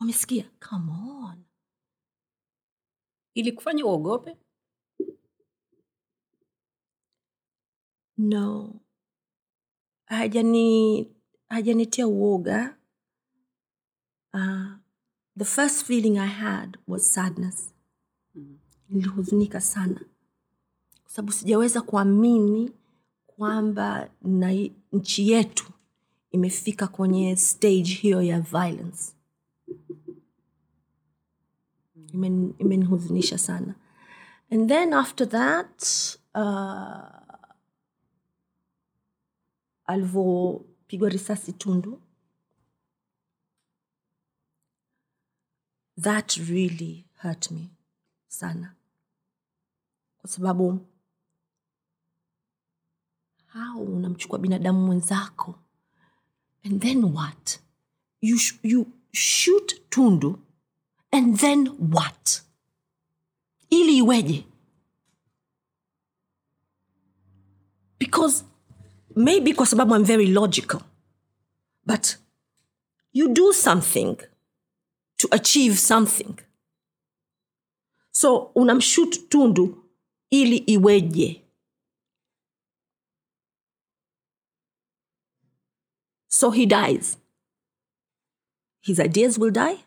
[0.00, 1.44] Wamesikia come on.
[3.34, 4.36] Ili kufanya uogope?
[8.18, 8.80] No.
[10.06, 11.10] Hajani
[11.48, 12.78] hajanitia uoga.
[14.34, 14.81] Uh,
[15.38, 17.72] the first feeling i had was sadness.
[18.88, 20.00] Nilihuzunika sana.
[21.02, 22.70] Kwa sababu sijaweza kuamini
[23.26, 24.52] kwamba na
[24.92, 25.72] nchi yetu
[26.30, 29.12] imefika kwenye stage hiyo ya violence.
[32.12, 33.74] Imen- imenihuzunisha sana.
[34.50, 35.82] And then after that
[36.34, 37.22] uh,
[39.84, 42.00] alivyopigwa risasi tundu
[46.02, 47.70] that really hurt me
[48.28, 48.74] sana.
[50.20, 50.86] Kwa sababu
[53.46, 55.58] how unamchukua binadamu mwenzako?
[56.64, 57.60] And then what?
[58.20, 60.38] You, sh- you shoot tundu
[61.10, 62.42] and then what?
[63.70, 64.46] Ili iweje?
[67.98, 68.44] Because
[69.16, 70.80] maybe kwa sababu i'm very logical
[71.86, 72.16] but
[73.12, 74.16] you do something
[75.22, 76.34] to achieve something.
[78.12, 79.84] So unamshut tundu
[80.30, 81.42] ili iweje?
[86.28, 87.18] So he dies.
[88.80, 89.84] His ideas will die?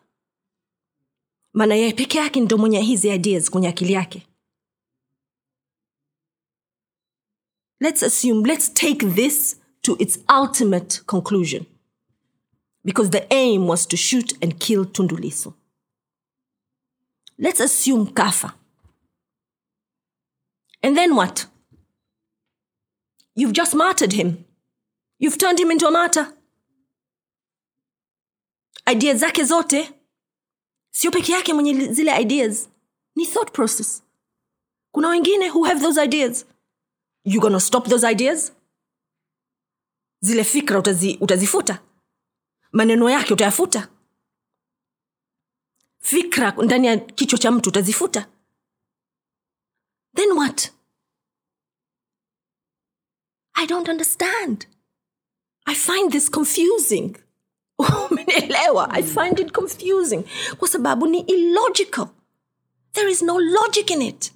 [1.53, 4.27] Maana yeye peke yake ndo mwenye hizi ideas kwenye akili yake.
[7.79, 11.65] Let's assume let's take this to its ultimate conclusion
[12.85, 15.53] because the aim was to shoot and kill tunduliso.
[17.39, 18.53] Let's assume kafa.
[20.83, 21.47] And then what?
[23.35, 24.45] You've just martyred him.
[25.19, 26.31] You've turned him into a martyr.
[28.87, 29.91] Idea zake zote?
[30.93, 32.69] Sio peke yake mwenye zile ideas.
[33.15, 34.03] Ni thought process.
[34.93, 36.45] Kuna wengine who have those ideas.
[37.23, 38.51] You gonna stop those ideas?
[40.21, 41.84] Zile fikra utazi, utazifuta
[42.71, 43.87] maneno yake utayafuta.
[45.99, 48.27] Fikra ndani ya kichwa cha mtu utazifuta.
[50.15, 50.71] Then what?
[53.53, 54.67] I don't understand.
[55.65, 57.17] I find this confusing.
[57.79, 58.87] Umenielewa?
[58.91, 60.23] I find it confusing.
[60.57, 62.07] Kwa sababu ni illogical.
[62.93, 64.31] There is no logic in it.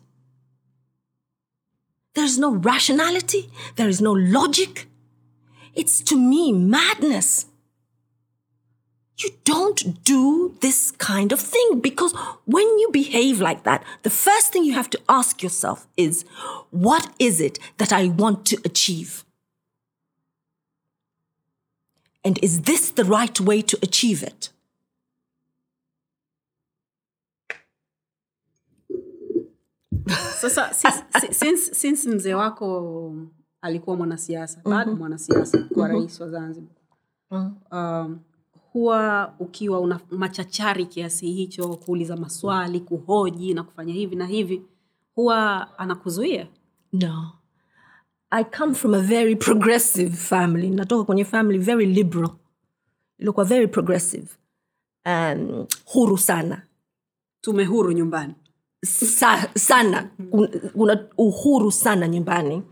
[2.14, 3.50] There is no rationality.
[3.76, 4.88] There is no logic.
[5.76, 7.46] It's to me madness
[9.24, 12.14] you don't do this kind of thing because
[12.46, 16.24] when you behave like that, the first thing you have to ask yourself is,
[16.72, 19.24] what is it that I want to achieve?
[22.24, 24.50] And is this the right way to achieve it?
[30.40, 33.14] sasa since, since, since mzee wako
[33.62, 34.98] alikuwa mwanasiasa bado mm-hmm.
[34.98, 36.02] mwanasiasa kuwa mm-hmm.
[36.02, 36.76] rais wa zanzibar
[37.32, 37.80] mm-hmm.
[37.80, 38.20] um,
[38.74, 44.62] huwa ukiwa una machachari kiasi hicho kuuliza maswali kuhoji na kufanya hivi na hivi
[45.16, 46.48] huwa anakuzuia
[46.94, 47.32] No.
[48.32, 50.70] I come from a very progressive family.
[50.70, 52.30] Natoka kwenye family very liberal.
[53.18, 54.28] Ilikuwa very progressive.
[55.06, 56.62] Um, huru sana.
[57.42, 58.34] tume huru nyumbani
[58.86, 60.10] Sa, sana.
[60.74, 62.64] Kuna uhuru sana nyumbani.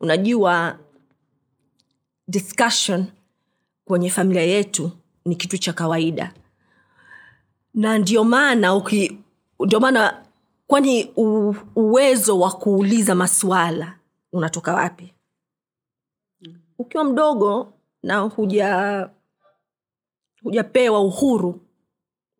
[0.00, 0.78] Unajua
[2.28, 3.04] discussion
[3.84, 4.90] kwenye familia yetu
[5.26, 6.34] ni kitu cha kawaida.
[7.74, 8.82] Na ndio maana
[9.64, 10.24] ndio maana
[10.66, 13.98] kwani u, uwezo wa kuuliza maswala
[14.32, 15.12] unatoka wapi?
[16.78, 19.10] Ukiwa mdogo na huja
[20.42, 21.60] hujapewa uhuru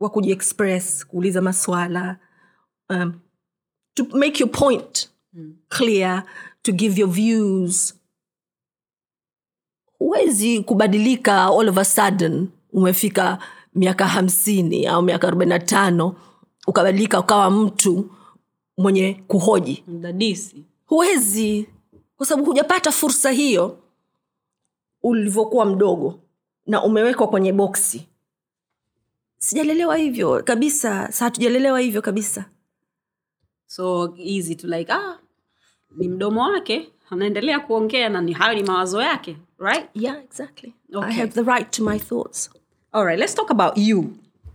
[0.01, 2.17] wa kujiexpress kuuliza maswala
[2.91, 3.21] um,
[3.95, 5.11] to make your point
[5.69, 6.25] clear
[6.63, 7.95] to give your views.
[9.99, 13.39] Huwezi kubadilika all of a sudden umefika
[13.75, 16.15] miaka hamsini au miaka arobaini na tano
[16.67, 18.11] ukabadilika ukawa mtu
[18.79, 19.85] mwenye kuhoji.
[19.89, 20.65] Mdadisi.
[20.87, 21.69] Huwezi
[22.17, 23.79] kwa sababu hujapata fursa hiyo
[25.03, 26.21] ulivyokuwa mdogo
[26.67, 28.09] na umewekwa kwenye boksi.
[29.39, 32.45] Sijalelewa hivyo kabisa sa hatujalelewa hivyo kabisa.
[33.67, 35.19] So easy to like ah
[35.97, 39.87] ni mdomo wake anaendelea kuongea na ni hayo ni mawazo yake right?
[39.95, 40.75] Yeah exactly.
[40.95, 41.11] Okay.
[41.11, 42.51] i have the right to my thoughts
[42.97, 44.15] alright let's talk about you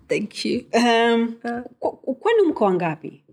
[0.09, 1.35] thank you um,
[1.79, 3.23] ku- kwenu mko wangapi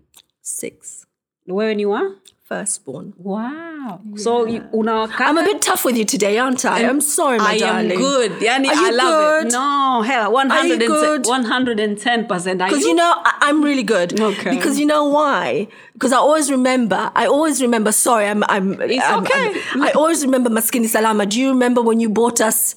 [0.41, 1.05] six
[1.47, 2.01] wewe ni wa
[2.49, 7.01] firstborn wow so you- unawakaa i'm a bit tough with you today aren't i i'm
[7.01, 8.31] sorry my I am darling good.
[8.41, 9.43] Yani, Are you I love it.
[9.43, 9.53] good?
[9.53, 11.25] No, hell, 110, good?
[11.25, 12.57] 110%.
[12.57, 12.89] Because you?
[12.89, 14.19] you know, I- I'm really good.
[14.19, 14.49] Okay.
[14.55, 15.67] Because you know why?
[15.93, 17.11] Because I always remember.
[17.15, 17.91] I always remember.
[17.91, 18.43] Sorry, I'm.
[18.49, 18.81] I'm.
[18.81, 19.47] It's I'm- okay.
[19.73, 21.25] I'm- I always remember maskini salama.
[21.25, 22.75] Do you remember when you bought us?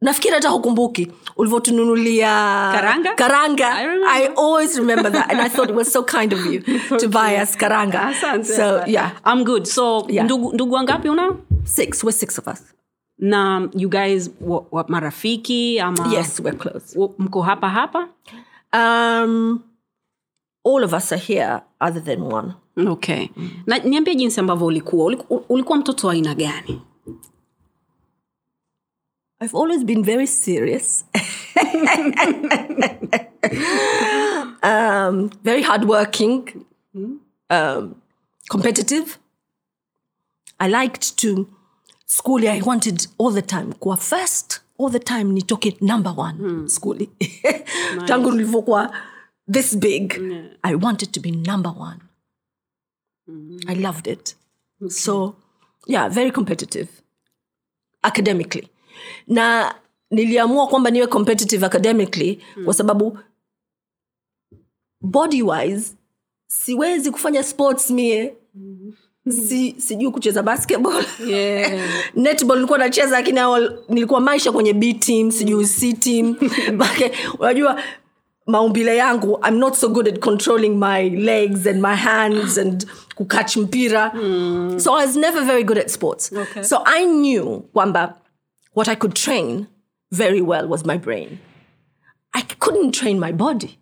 [0.00, 2.28] Nafikiri hata hukumbuki ulivyotununulia
[2.72, 3.14] Karanga?
[3.14, 4.08] karanga I remember.
[4.16, 6.60] I always remember that and i thought it was so kind of you
[6.98, 8.44] to buy us karanga Asante.
[8.56, 9.64] so yeah I'm good.
[9.66, 10.24] So, Yeah.
[10.24, 11.32] ndugu, ndugu wangapi una?
[11.64, 12.62] six we're six of us
[13.18, 18.08] Na you guys wa, wa marafiki ama yes we're close wa- mko hapa hapa?
[18.72, 19.60] um
[20.64, 22.52] all of us are here other than one
[22.88, 23.28] Okay.
[23.66, 25.16] Na niambie jinsi ambavyo ulikuwa.
[25.48, 26.80] Ulikuwa mtoto wa aina gani?
[29.40, 31.04] I've always been very serious.
[34.62, 36.66] um, very hardworking,
[37.48, 38.02] um,
[38.50, 39.18] competitive.
[40.58, 41.48] I liked to
[42.06, 42.46] school.
[42.46, 43.72] I wanted all the time.
[43.72, 47.10] Kuwa first all the time nitoke number one skuli
[48.06, 48.94] tangu nilivyokuwa
[49.52, 50.12] this big
[50.62, 52.00] i wanted to be number one.
[53.68, 54.34] I loved it.
[54.88, 55.36] So
[55.86, 56.88] yeah very competitive
[58.02, 58.68] academically
[59.26, 59.74] na
[60.10, 62.64] niliamua kwamba niwe competitive academically mm.
[62.64, 63.18] kwa sababu
[65.00, 65.94] body wise
[66.46, 68.34] siwezi kufanya sports mie.
[69.28, 71.04] Si, sijui kucheza basketball.
[71.26, 71.88] Yeah.
[72.14, 73.40] netball nilikuwa nacheza lakini
[73.88, 76.36] nilikuwa maisha kwenye b team sijui c team.
[76.76, 77.80] Maana, unajua
[78.46, 83.56] maumbile yangu i'm not so good at controlling my legs and my hands and kukach
[83.56, 84.12] mpira.
[84.80, 86.32] So i was never very good at sports.
[86.32, 86.62] Okay.
[86.62, 88.14] so i knew kwamba
[88.74, 89.66] what i could train
[90.10, 91.38] very well was my brain.
[92.34, 93.78] I couldn't train my body.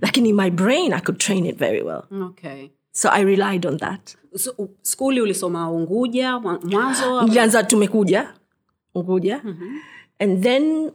[0.00, 2.06] Like in my brain i could train it very well.
[2.12, 2.70] Okay.
[2.92, 4.16] so i relied on that.
[4.36, 7.22] So, skuli ulisoma unguja mwanzo?
[7.26, 8.34] Nilianza tumekuja.
[8.94, 9.40] Unguja.
[9.44, 9.78] Mm-hmm.
[10.18, 10.92] And then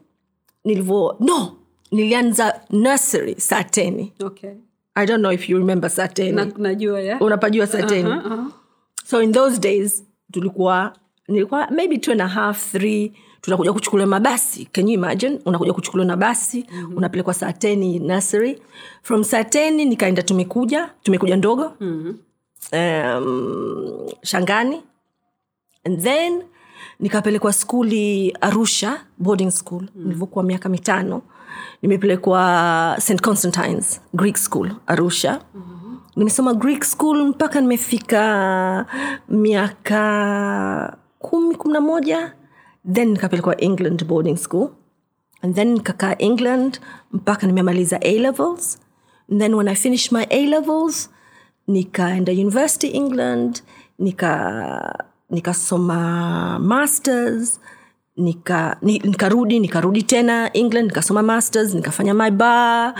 [0.66, 1.58] nilivyo no
[1.92, 4.14] nilianza nursery sateni.
[4.24, 4.54] Okay.
[4.96, 6.32] i don't know if you remember sateni.
[6.32, 8.10] Na, najua ya unapajua uh-huh, sateni?
[8.10, 8.52] Uh-huh.
[9.06, 10.96] so in those days tulikuwa
[11.28, 16.06] nilikuwa maybe two and a half three tunakuja kuchukuliwa mabasi can you imagine unakuja kuchukuliwa
[16.08, 16.98] na basi mm-hmm.
[16.98, 18.62] unapelekwa sateni nursery
[19.02, 22.18] from sateni nikaenda tumekuja tumekuja ndogo mm-hmm.
[22.74, 24.82] um, shangani
[25.86, 26.44] and then
[27.00, 29.90] nikapelekwa skuli arusha boarding school mm.
[30.04, 31.22] nilivyokuwa miaka mitano
[31.82, 36.00] nimepelekwa st constantines greek school arusha mm-hmm.
[36.16, 38.86] nimesoma greek school mpaka nimefika
[39.30, 42.34] miaka kumi kumi na moja
[42.94, 44.70] then nikapelekwa england boarding school.
[45.42, 46.80] And then nikakaa england
[47.12, 48.78] mpaka nimemaliza a levels.
[49.32, 51.10] And then when i finish my a levels
[51.68, 53.62] nikaenda university england
[54.00, 57.60] nika nikasoma masters
[58.18, 62.94] nika ni- nikarudi tena england nikasoma masters nikafanya my bar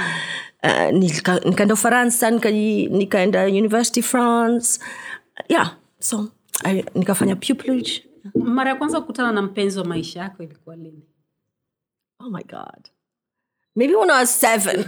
[0.64, 4.80] uh, nika- nikaenda ufaransa nikaji- nikaenda university france.
[5.50, 6.28] Yeah so
[6.96, 8.04] nikafanya pupillage
[8.36, 11.04] mara ya kwanza kukutana na mpenzi wa maisha yako ilikuwa lini?
[12.20, 12.90] Oh my god.
[13.76, 14.86] Maybe when i was seven.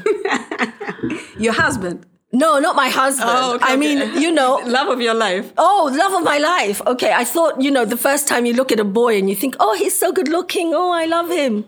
[1.40, 2.06] Your husband?
[2.34, 3.30] No not my husband.
[3.32, 4.60] Oh, i mean you know.
[4.66, 5.52] Love of your life.
[5.58, 6.82] Oh, love of my life.
[6.88, 9.36] Okay, I thought, you know, the first time you look at a boy and you
[9.36, 10.74] think, oh, he's so good looking.
[10.74, 11.66] Oh, I love him.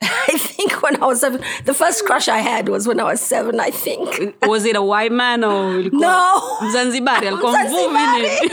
[0.02, 3.20] I think when I was seven, the first crush I had was when I was
[3.20, 4.34] seven, I think.
[4.46, 6.40] was it a white man or No.
[6.62, 7.98] mzanzibari alikuwa mvuvi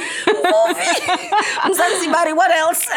[1.70, 2.34] Mzanzibari.
[2.34, 2.88] what else?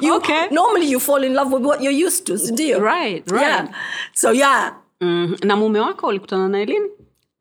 [0.00, 0.48] you, Okay.
[0.50, 2.78] Normally you fall in love with what you're used to, do you?
[2.78, 3.42] Right, right.
[3.42, 3.68] Yeah.
[4.14, 4.74] So, yeah.
[5.00, 6.88] mm, na mume wako ulikutana naye lini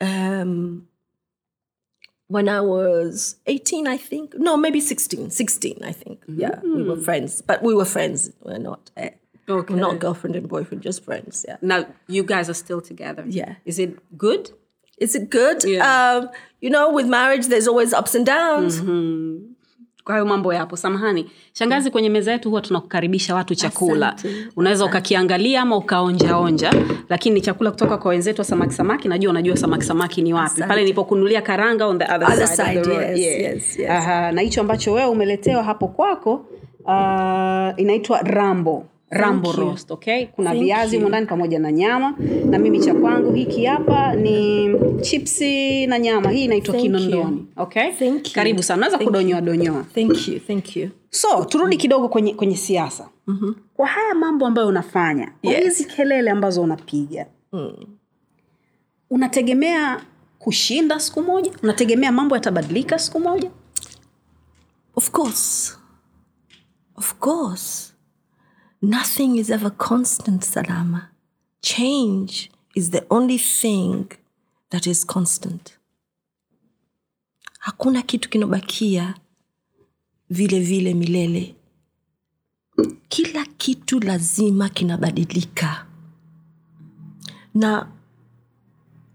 [0.02, 0.88] Um,
[2.30, 4.34] when I was 18, I think.
[4.36, 5.30] No, maybe 16.
[5.30, 6.20] 16, I think.
[6.28, 7.42] Yeah, we were friends.
[7.42, 8.32] But we were friends.
[8.42, 9.10] We're not, uh,
[9.50, 9.76] Okay.
[9.76, 11.45] not girlfriend and boyfriend, just friends.
[11.47, 11.58] Yeah.
[11.62, 13.56] now you guys are still together Yeah.
[13.66, 14.50] is it good
[15.02, 15.64] Is it good?
[15.64, 16.18] Yeah.
[16.18, 16.28] Um,
[16.62, 18.82] you know, with marriage, there's always ups and downs.
[18.82, 19.38] Hmm.
[20.04, 24.16] Kwa hiyo mambo yapo samahani shangazi kwenye meza yetu huwa tunakukaribisha watu chakula
[24.56, 26.74] unaweza ukakiangalia ama ukaonjaonja
[27.10, 30.45] lakini ni chakula kutoka kwa wenzetu wa samaki samaki najua unajua samaki samaki ni wapi
[30.45, 30.68] Asante.
[30.68, 33.02] pale nilipokunulia karanga on the other, Other side, of side, the road.
[33.10, 33.54] yes, Yeah.
[33.56, 33.89] yes, yes.
[33.89, 36.34] Aha, na hicho ambacho wewe umeletewa hapo kwako
[36.86, 40.26] uh, inaitwa rambo rambo roast okay?
[40.26, 42.16] Kuna Thank viazi humo ndani pamoja na nyama.
[42.45, 44.70] Na mimi cha kwangu hiki hapa ni
[45.01, 46.30] chipsi na nyama.
[46.32, 47.91] Hii inaitwa kinondoni okay?
[47.91, 48.80] Thank karibu sana.
[48.80, 49.84] Naweza kudonyoa donyoa.
[49.84, 50.39] Thank you.
[50.39, 50.89] Thank you.
[51.10, 53.10] so turudi kidogo kwenye kwenye siasa.
[53.28, 53.55] Mm-hmm.
[53.74, 55.64] kwa haya mambo ambayo unafanya kwa Yes.
[55.64, 57.26] hizi kelele ambazo unapiga
[59.10, 60.01] unategemea
[60.39, 61.51] kushinda siku moja?
[61.64, 63.51] Unategemea mambo yatabadilika siku moja?
[64.95, 65.78] Of course.
[66.95, 67.89] Of course.
[68.82, 71.10] Nothing is ever constant, Salama.
[71.62, 74.12] Change is the only thing
[74.70, 75.78] that is constant.
[77.60, 79.14] Hakuna kitu kinobakia
[80.30, 81.56] vile vile milele.
[83.10, 85.86] Kila kitu lazima kinabadilika.
[87.56, 87.88] Na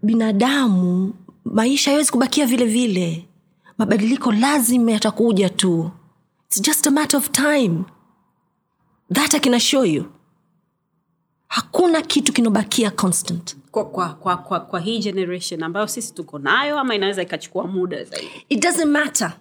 [0.03, 1.13] binadamu
[1.45, 3.25] maisha haiwezi kubakia vile vile
[3.77, 5.91] mabadiliko lazima yatakuja tu
[6.47, 7.83] its just a matter of time
[9.13, 10.05] that i can assure you
[11.55, 13.57] hakuna kitu kinobakia constant.
[13.71, 18.03] Kwa, kwa, kwa, kwa, kwa hii generation ambayo sisi tuko nayo ama inaweza ikachukua muda
[18.03, 18.45] zaidi?
[18.49, 19.39] It doesn't matter.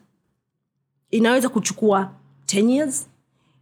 [1.10, 2.14] Inaweza kuchukua
[2.46, 3.08] 10 years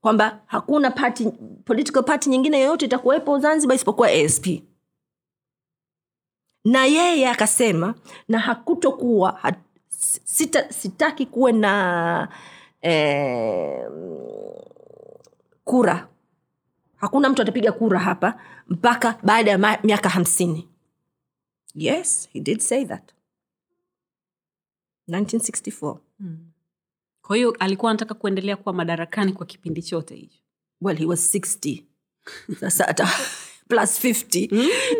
[0.00, 1.30] kwamba hakuna party,
[1.64, 4.46] political party nyingine yoyote itakuwepo zanzibar isipokuwa asp
[6.64, 7.94] na yeye akasema
[8.28, 9.58] na hakutokuwa hat,
[10.24, 12.28] sita, sitaki kuwe na
[12.82, 13.88] eh,
[15.64, 16.08] kura.
[16.96, 20.68] Hakuna mtu atapiga kura hapa mpaka baada ya miaka hamsini.
[21.74, 23.12] Yes he did say that.
[25.08, 25.96] 1964
[27.22, 30.38] kwa hiyo alikuwa anataka kuendelea kuwa madarakani kwa kipindi chote hicho?
[30.80, 31.82] Well he was 60
[32.60, 32.88] sasa
[33.72, 34.48] plus 50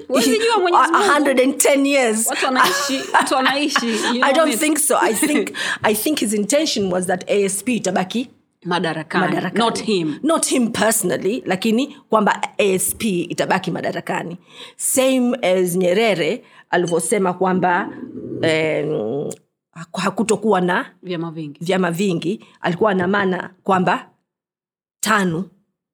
[0.08, 1.30] Huwezi jua Mwenyezi Mungu.
[1.30, 2.26] 110 years.
[2.26, 4.98] Watu wanaishi watu wanaishi you know i don't think so.
[5.00, 5.50] I think
[5.82, 8.28] i think his intention was that asp itabaki
[8.64, 9.26] madarakani.
[9.26, 9.58] madarakani.
[9.58, 10.18] Not him.
[10.22, 14.36] Not him personally lakini kwamba asp itabaki madarakani.
[14.76, 17.88] Same as nyerere alivyosema kwamba
[18.42, 19.30] um,
[19.92, 21.58] hakutokuwa na vyama vingi.
[21.64, 22.44] vyama vingi.
[22.60, 24.10] Alikuwa na maana kwamba
[25.00, 25.44] tano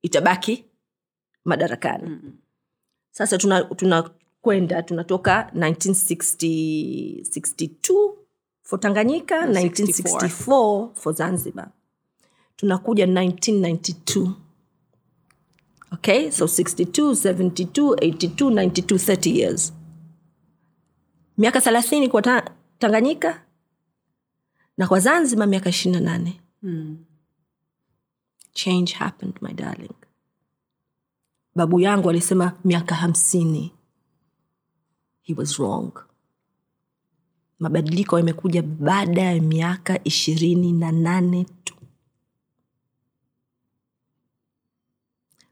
[0.02, 0.64] itabaki
[1.44, 2.08] madarakani.
[2.08, 2.32] Mm.
[3.18, 4.02] Sasa tunakwenda
[4.42, 8.14] tuna tunatoka 1962
[8.62, 11.70] for tanganyika 1964 for zanzibar.
[12.56, 14.30] Tunakuja 1992
[15.92, 19.72] okay so 62 72 82 92 30 years.
[21.38, 23.42] Miaka thelathini kwa ta- tanganyika
[24.76, 26.40] na kwa zanzibar miaka ishiri na nane.
[28.52, 29.90] Change happened my darling
[31.58, 33.72] babu yangu alisema miaka hamsini.
[35.22, 35.92] He was wrong.
[37.58, 41.74] Mabadiliko yamekuja baada ya miaka ishirini na nane tu.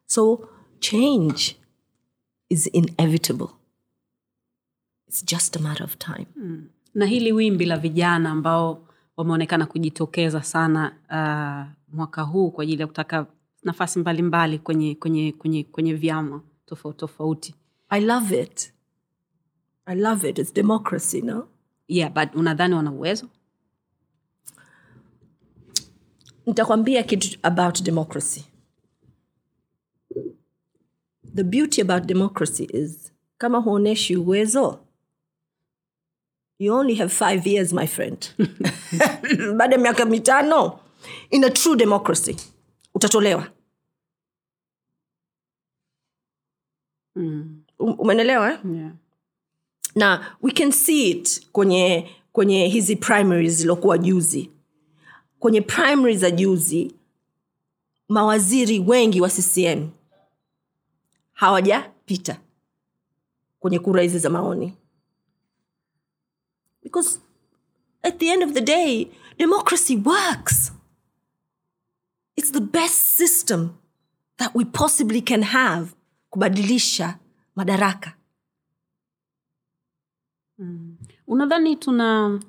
[0.07, 0.49] So
[0.81, 1.57] change
[2.49, 3.49] is inevitable.
[5.09, 6.27] It's just a matter of time.
[6.95, 8.87] Na hili wimbi la vijana ambao
[9.17, 13.27] wameonekana kujitokeza sana uh, mwaka huu kwa ajili ya kutaka
[13.67, 17.55] nafasi mbalimbali kwenye kwenye kwenye kwenye vyama tofauti tofauti.
[17.89, 18.73] I love it.
[19.87, 20.39] I love it.
[20.39, 21.49] It's democracy no?
[21.89, 23.29] Yeah but unadhani wana uwezo?
[26.47, 28.45] Nitakwambia kitu about democracy.
[31.35, 34.79] The beauty about democracy is kama huoneshi uwezo
[36.59, 38.29] you only have five years my friend.
[39.57, 40.79] Baada ya miaka mitano
[41.31, 42.37] in a true democracy
[42.95, 43.56] utatolewa
[47.17, 47.63] mm.
[47.79, 48.59] Um- umenelewa eh?
[48.75, 48.93] yeah.
[49.95, 54.51] na we can see it kwenye kwenye hizi primaries ziliokuwa juzi
[55.39, 56.95] kwenye primary za juzi
[58.09, 59.89] mawaziri wengi wa ccm
[61.33, 62.41] hawajapita
[63.61, 64.73] kwenye kura hizi za maoni
[66.83, 67.19] because
[68.03, 69.07] at the end of the day
[69.39, 70.73] democracy works
[72.37, 73.69] it's the best system
[74.37, 75.91] that we possibly can have
[76.37, 77.19] kubadilisha
[77.57, 78.13] madaraka.
[81.27, 82.41] Unadhani tuna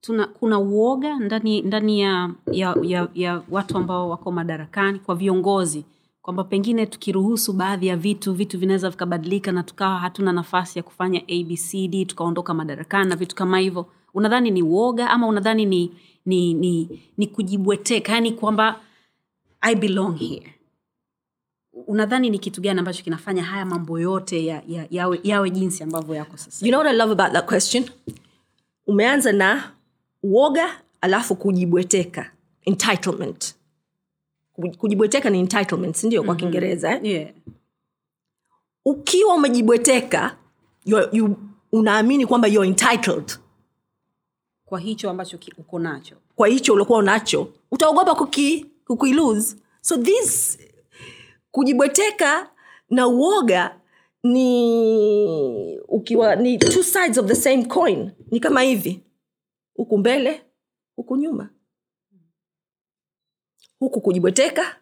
[0.00, 5.84] tuna kuna uoga ndani ndani ya, ya, ya, ya watu ambao wako madarakani kwa viongozi
[6.22, 11.20] kwamba pengine tukiruhusu baadhi ya vitu vitu vinaweza vikabadilika na tukawa hatuna nafasi ya kufanya
[11.22, 13.86] abcd tukaondoka madarakani na vitu kama hivyo?
[14.14, 15.92] Unadhani ni uoga ama unadhani ni
[16.26, 18.12] ni ni, ni kujibweteka?
[18.12, 18.80] Yani kwamba
[19.60, 20.57] i belong here
[21.88, 26.14] unadhani ni kitu gani ambacho kinafanya haya mambo yote ya, ya, yawe, yawe jinsi ambavyo
[26.14, 26.66] yako sasa?
[26.66, 27.84] You know what i love about that question?
[28.86, 29.72] Umeanza na
[30.22, 32.30] uoga alafu kujibweteka.
[32.64, 33.54] Entitlement.
[34.78, 37.00] Kujibweteka ni entitlement sindio kwa kiingereza eh?
[37.04, 37.30] yeah.
[38.84, 40.36] ukiwa umejibweteka
[40.84, 41.36] you, you,
[41.72, 43.38] unaamini kwamba you're entitled.
[44.64, 46.16] Kwa hicho ambacho uko nacho.
[46.36, 50.58] Kwa hicho uliokuwa unacho utaogopa kuki, kukilose so this
[51.50, 52.50] kujibweteka
[52.90, 53.80] na uoga
[54.22, 58.10] ni ukiwa ni two sides of the same coin.
[58.30, 59.00] Ni kama hivi.
[59.74, 60.42] Huku mbele
[60.96, 61.50] huku nyuma.
[63.78, 64.76] Huku kujibweteka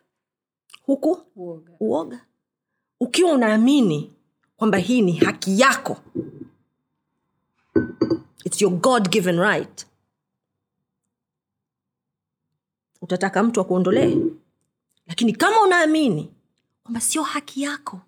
[0.83, 1.73] huku uoga.
[1.81, 2.27] uoga.
[3.01, 4.13] Ukiwa unaamini
[4.57, 5.97] kwamba hii ni haki yako
[8.45, 9.87] its your god given right
[13.03, 14.17] utataka mtu akuondolee.
[15.07, 16.33] Lakini kama unaamini
[16.87, 18.01] kwamba sio haki yako.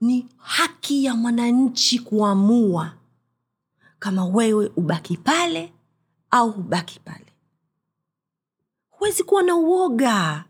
[0.00, 2.96] Ni haki ya mwananchi kuamua
[3.98, 5.72] kama wewe ubaki pale
[6.30, 7.26] au ubaki pale.
[8.90, 10.44] Huwezi kuwa na uoga.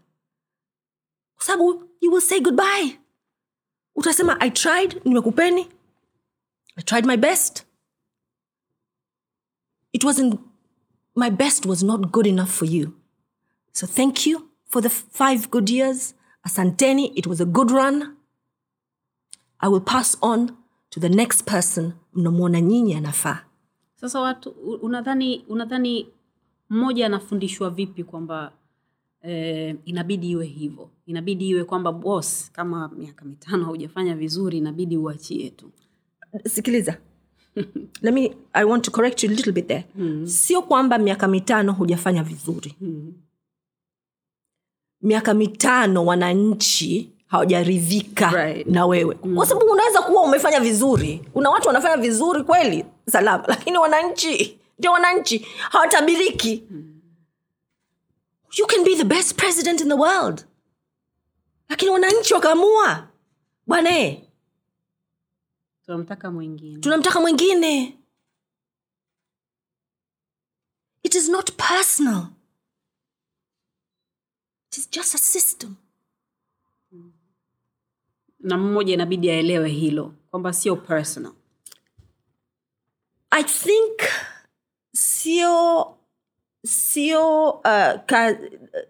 [1.34, 3.00] Kwa sababu you will say goodbye.
[3.94, 5.68] Utasema i tried nimekupeni.
[6.76, 7.64] I tried my best.
[9.92, 10.40] It wasn't
[11.16, 12.92] my best was not good enough for you.
[13.72, 18.16] So thank you for the five good years asanteni it was a good run.
[19.62, 20.56] I will pass on
[20.90, 23.44] to the next person mnamwona nyinyi anafaa
[24.00, 24.50] sasa watu
[24.82, 26.06] unadhani unadhani
[26.70, 28.52] mmoja anafundishwa vipi kwamba
[29.22, 30.90] eh, inabidi iwe hivyo?
[31.06, 35.70] Inabidi iwe kwamba bos kama miaka mitano haujafanya vizuri inabidi uachie tu.
[36.48, 36.98] Sikiliza.
[38.02, 39.84] Let me i want to correct you a little bit there.
[40.24, 42.74] Sio kwamba miaka mitano hujafanya vizuri
[45.02, 48.66] miaka mitano wananchi hawajaridhika Right.
[48.66, 49.14] na wewe.
[49.14, 54.92] Kwa sababu unaweza kuwa umefanya vizuri kuna watu wanafanya vizuri kweli salama lakini wananchi ndio
[54.92, 55.38] wananchi
[55.70, 56.64] hawatabiriki.
[58.58, 60.46] You can be the best president in the world.
[61.68, 63.08] Lakini wananchi wakaamua
[63.66, 64.20] bwane eh,
[65.86, 66.80] tunamtaka mwingine.
[66.80, 67.96] Tunamtaka mwingine.
[71.02, 72.26] It is not personal
[74.70, 75.76] it is just a system.
[78.40, 81.32] Na mmoja inabidi aelewe hilo kwamba sio personal.
[83.30, 84.00] I think
[84.92, 85.86] sio
[86.66, 88.38] sio uh, ka,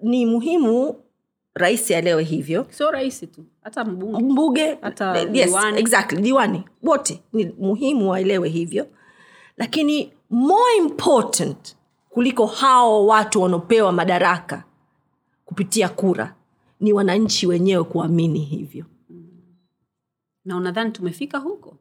[0.02, 1.02] ni muhimu
[1.54, 2.66] rais aelewe hivyo.
[2.70, 4.22] Sio rahisi tu hata mbunge.
[4.22, 5.78] Mbunge Hata yes, diwani.
[5.78, 6.64] exactly diwani.
[6.82, 8.86] Wote ni muhimu waelewe hivyo.
[9.56, 11.76] Lakini more important
[12.10, 14.64] kuliko hao watu wanaopewa madaraka
[15.50, 16.36] kupitia kura.
[16.80, 18.86] Ni wananchi wenyewe kuamini hivyo.
[20.44, 21.78] Na unadhani tumefika huko?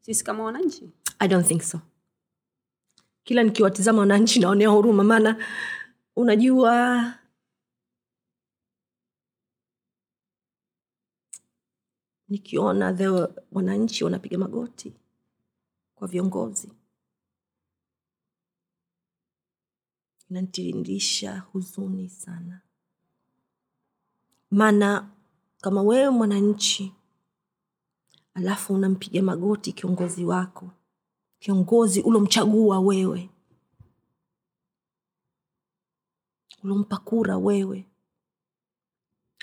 [0.00, 0.90] Sisi kama wananchi?
[1.18, 1.80] I don't think so.
[3.24, 5.44] Kila nikiwatizama wananchi naonea huruma maana
[6.16, 7.12] unajua
[12.28, 13.08] nikiona the
[13.52, 14.92] wananchi wanapiga magoti
[15.94, 16.72] kwa viongozi
[20.30, 22.60] inanitirisha huzuni sana
[24.50, 25.10] maana
[25.60, 26.92] kama wewe mwananchi
[28.34, 30.70] alafu unampiga magoti kiongozi wako
[31.38, 33.30] kiongozi ulomchagua wewe
[36.62, 37.86] ulompa kura wewe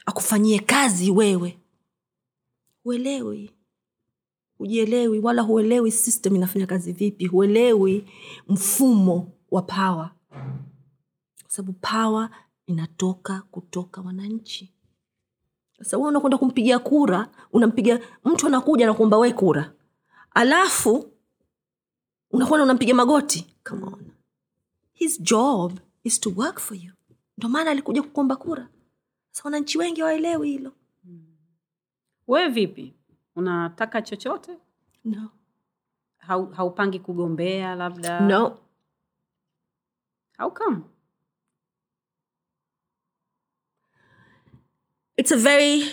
[0.06, 1.60] akufanyie kazi wewe
[2.84, 3.51] huelewi.
[4.58, 8.08] Hujielewi wala huelewi system inafanya kazi vipi huelewi
[8.47, 10.16] mfumo wa pawa
[11.41, 12.30] kwa sababu pawa
[12.66, 14.72] inatoka kutoka wananchi
[15.84, 19.73] sasa we unakwenda kumpigia kura unampiga mtu anakuja nakuomba we kura.
[20.34, 21.11] Alafu
[22.31, 23.55] unakwenda unampiga magoti.
[23.69, 24.11] Come on.
[24.93, 26.93] His job is to work for you.
[27.38, 28.67] Ndo maana alikuja kukuomba kura.
[29.31, 30.71] Sasa wananchi wengi hawaelewi hilo.
[32.27, 32.93] Wewe vipi?
[33.36, 34.57] Unataka chochote?
[35.05, 35.29] No.
[36.17, 38.19] Hau, haupangi kugombea labda?
[38.19, 38.57] No.
[40.38, 40.81] How come
[45.18, 45.84] it's a very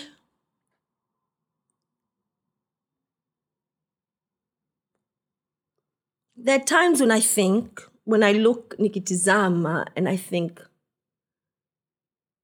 [6.35, 10.61] there are times when i think when i look nikitizama and i think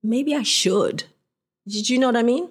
[0.04, 1.06] maybe i should.
[1.68, 2.50] Did you know what i mean?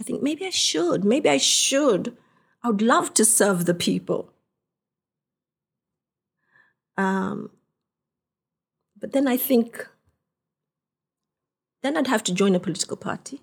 [0.00, 2.16] I think maybe i should maybe i should
[2.62, 4.32] i would love to serve the people.
[6.96, 7.50] Um,
[9.00, 9.86] but then i think
[11.82, 13.40] then i'd have to join a political party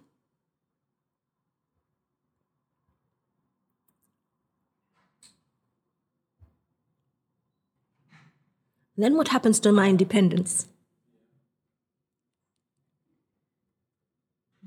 [8.98, 10.68] Then what happens to my independence?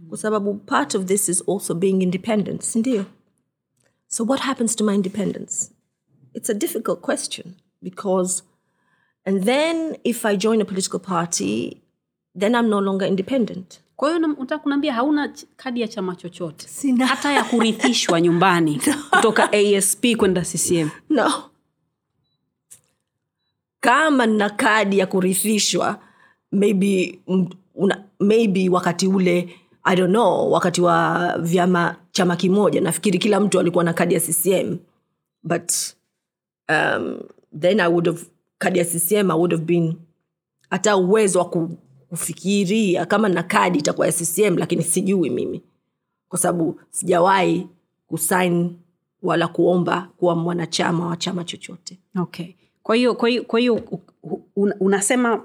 [0.09, 3.07] Kwa sababu part of this is also being independent, sindio?
[4.09, 5.71] So what happens to my independence?
[6.35, 8.43] It's a difficult question because,
[9.27, 11.83] and then if I join a political party,
[12.35, 13.81] then I'm no longer independent.
[13.97, 17.07] kwa hiyo unataka kuniambia hauna kadi ya chama chochote Sina.
[17.07, 21.33] hata ya kurithishwa nyumbani kutoka asp kwenda ccm no
[23.81, 25.99] kama nina kadi ya kurithishwa
[26.53, 27.21] maybe
[27.75, 29.55] una, maybe wakati ule
[29.85, 34.21] i don't know wakati wa vyama chama kimoja nafikiri kila mtu alikuwa na kadi ya
[34.21, 34.77] ccm
[35.43, 35.73] but
[36.69, 37.21] um,
[37.61, 38.25] then i would have
[38.59, 39.95] kadi ya ccm i would have been
[40.71, 41.69] hata uwezo wa
[42.09, 45.63] kufikiria kama na kadi itakuwa ya ccm lakini sijui mimi.
[46.29, 47.67] Kwa sababu sijawahi
[48.07, 48.77] kusain
[49.23, 51.99] wala kuomba kuwa mwanachama wa chama chochote.
[52.21, 52.55] Okay
[52.89, 55.43] kwa hiyo kwa hiyo kwa hiyo u- u- unasema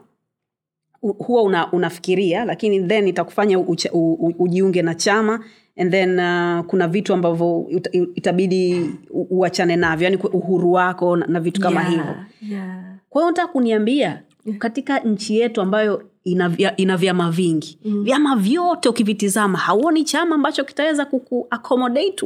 [1.02, 5.46] huwa una, unafikiria lakini then itakufanya uche, u, u, ujiunge na chama
[5.78, 7.68] and then uh, kuna vitu ambavyo
[8.16, 12.16] itabidi uachane navyo yani uhuru wako na, na vitu kama Yeah, hivyo
[12.58, 12.96] yeah.
[13.10, 14.24] kwa hiyo nataka kuniambia
[14.60, 18.04] katika nchi yetu ambayo ina, ina vyama vingi mm.
[18.04, 21.48] vyama vyote ukivitizama hauoni chama ambacho kitaweza kuku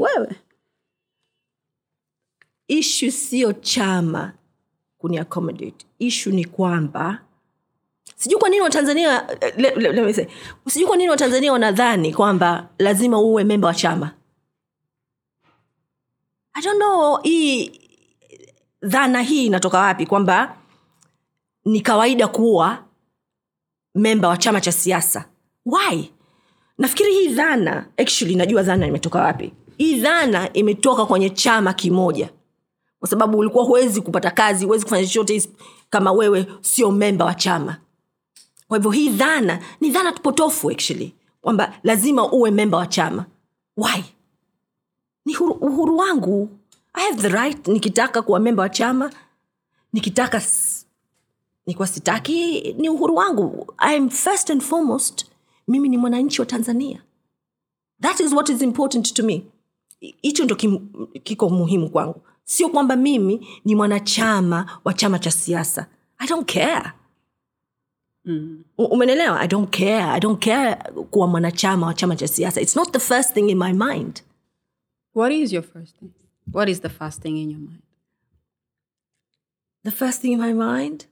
[0.02, 0.36] wewe
[2.68, 4.32] ishu sio chama
[5.08, 7.20] kuni ishu ni kwamba
[8.16, 9.28] sijui kwa nini watanzania
[10.14, 10.26] say,
[10.68, 14.12] sijui kwa nini watanzania wanadhani kwamba lazima uwe memba wa chama.
[16.54, 17.72] I don't know hii
[18.82, 20.58] dhana hii inatoka wapi kwamba
[21.66, 22.84] ni kawaida kuwa
[23.96, 25.26] memba wa chama cha siasa.
[25.66, 26.12] Why?
[26.78, 29.54] Nafikiri hii dhana actually najua dhana imetoka wapi.
[29.78, 32.30] Hii dhana imetoka kwenye chama kimoja
[33.08, 35.50] kwa sababu ulikuwa huwezi kupata kazi huwezi kufanya chochote
[35.90, 37.78] kama wewe sio memba wa chama.
[38.68, 43.26] Kwa hivyo hii dhana ni dhana tupotofu actually kwamba lazima uwe memba wa chama.
[43.78, 44.04] Why?
[45.26, 46.50] Ni huru, uhuru wangu.
[46.94, 49.12] I have the right nikitaka kuwa memba wa chama
[49.94, 50.42] nikitaka
[51.66, 53.74] nikiwa sitaki ni uhuru wangu.
[53.96, 55.26] Im first and foremost
[55.68, 57.04] mimi ni mwananchi wa tanzania.
[58.02, 59.44] That is what is important to me.
[60.00, 60.56] Hicho ndo
[61.24, 65.88] kiko muhimu kwangu sio kwamba mimi ni mwanachama wa chama cha siasa.
[66.18, 66.92] I don't care.
[68.26, 68.64] Mm.
[68.78, 70.04] U- umenelewa i don't care.
[70.04, 70.76] I don't care
[71.12, 72.62] kuwa mwanachama wa chama cha siasa.
[72.62, 74.22] It's not the first thing in my mind.
[75.14, 76.12] What is your first thing?
[76.54, 77.82] What is the first thing in your mind?
[79.84, 81.06] The first thing in my mind?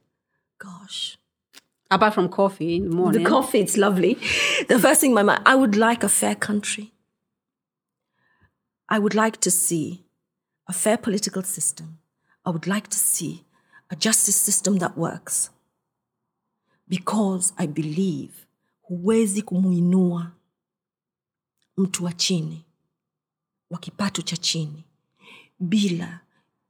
[0.58, 1.18] Gosh.
[1.90, 3.22] Apart from coffee in the morning.
[3.24, 4.14] The coffee it's lovely.
[4.68, 6.92] The first thing in my mind i would like a fair country.
[8.88, 10.05] I would like to see
[10.66, 11.98] a fair political system.
[12.44, 13.44] I would like to see
[13.90, 15.50] a justice system that works.
[16.88, 18.32] Because i believe
[18.82, 20.32] huwezi kumuinua
[21.76, 22.64] mtu wa chini
[23.70, 24.84] wa kipato cha chini
[25.60, 26.20] bila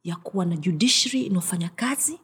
[0.04, 2.20] ya kuwa na judiciary inayofanya kazi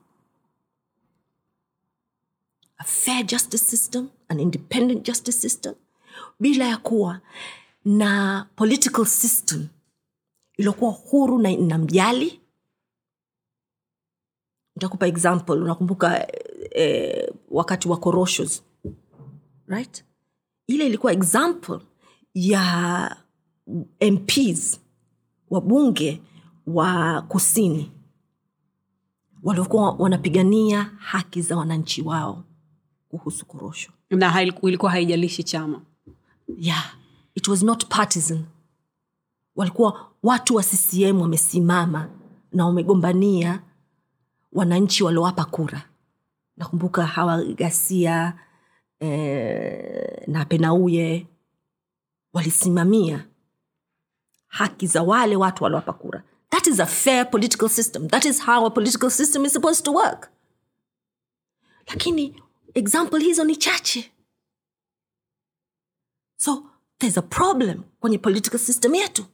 [2.79, 5.75] a fair justice system an independent justice system
[6.41, 7.21] bila ya kuwa
[7.85, 9.69] na political system
[10.59, 12.41] iliyokuwa huru na inamjali
[14.77, 16.27] nitakupa example unakumbuka
[16.71, 18.63] eh, wakati wa koroshos
[19.67, 20.05] right?
[20.67, 21.81] Ile ilikuwa example
[22.35, 23.17] ya
[24.13, 24.81] mps
[25.51, 26.23] wabunge
[26.67, 27.93] wa kusini
[29.43, 32.45] waliokuwa wanapigania haki za wananchi wao
[33.09, 33.93] kuhusu korosho.
[34.11, 35.83] Na ilikuwa haijalishi chama.
[36.59, 36.95] Yeah
[37.35, 38.47] it was not partisan
[39.57, 42.09] walikuwa watu wa ccm wamesimama
[42.53, 43.63] na wamegombania.
[44.53, 45.89] Wananchi waliowapa kura.
[46.57, 48.39] Nakumbuka hawa gasia
[49.01, 51.27] eh, na penauye
[52.33, 53.27] walisimamia
[54.47, 56.23] haki za wale watu waliowapa kura.
[56.51, 58.09] That is a fair political system.
[58.09, 60.31] That is how a political system is supposed to work.
[61.87, 62.43] Lakini
[62.75, 64.13] example hizo ni chache.
[66.37, 66.67] So
[66.99, 69.25] there's a problem kwenye political system yetu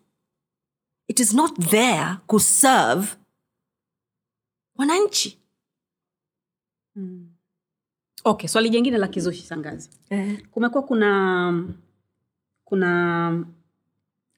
[1.09, 3.06] it is not there kuserve
[4.76, 5.38] wananchi
[8.24, 10.42] okay swali jingine la kizushi sangazi eh.
[10.50, 11.64] kumekuwa kuna
[12.64, 13.44] kuna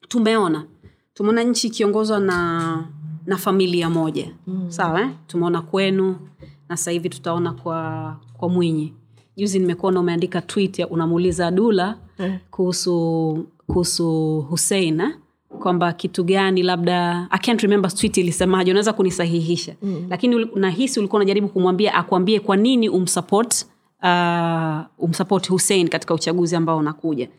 [0.07, 0.65] tumeona
[1.13, 2.87] tumeona nchi ikiongozwa na
[3.25, 4.71] na familia moja mm.
[4.71, 5.09] sawa eh?
[5.27, 6.29] tumeona kwenu
[6.69, 8.93] na sasa hivi tutaona kwa kwa mwinyi
[9.37, 12.39] juzi nimekuona umeandika tweet unamuuliza dula eh.
[12.51, 15.17] kuhusu kuhusu hussein eh?
[15.61, 19.75] Kwamba kitu gani labda i can't remember tweet ilisemaje unaweza kunisahihisha.
[19.81, 20.05] Mm.
[20.09, 23.65] lakini nahisi ulikuwa unajaribu kumwambia akuambie kwa nini umsupport
[24.03, 27.29] uh, umsupport hussein katika uchaguzi ambao unakuja.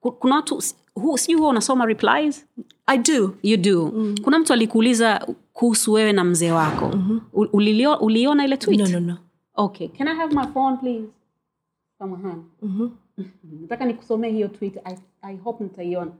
[0.00, 0.62] Ku- kuna watu
[0.94, 2.46] hu- sijui huwa unasoma replies?
[2.86, 3.34] I do.
[3.42, 3.92] You do.
[3.94, 4.14] Mm.
[4.24, 6.90] kuna mtu alikuuliza kuhusu wewe na mzee wako.
[6.96, 7.20] Mm-hmm.
[7.52, 8.80] ulilio, uliona ile tweet?
[8.80, 9.16] No no no.
[9.56, 9.88] Okay.
[9.88, 11.04] Can i have my phone please?
[11.98, 12.42] Samahani
[13.62, 14.76] nataka nikusomee hiyo tweet.
[14.84, 16.10] I, i hope nitaiona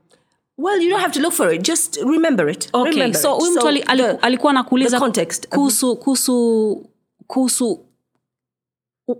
[0.63, 1.63] well you don't have to look for it.
[1.69, 2.69] Just remember it.
[2.73, 3.83] Okay remember so huyu mtu so ali,
[4.21, 5.01] alikuwa anakuuliza
[5.51, 6.87] kuhusu kuhusu
[7.27, 7.81] kuhusu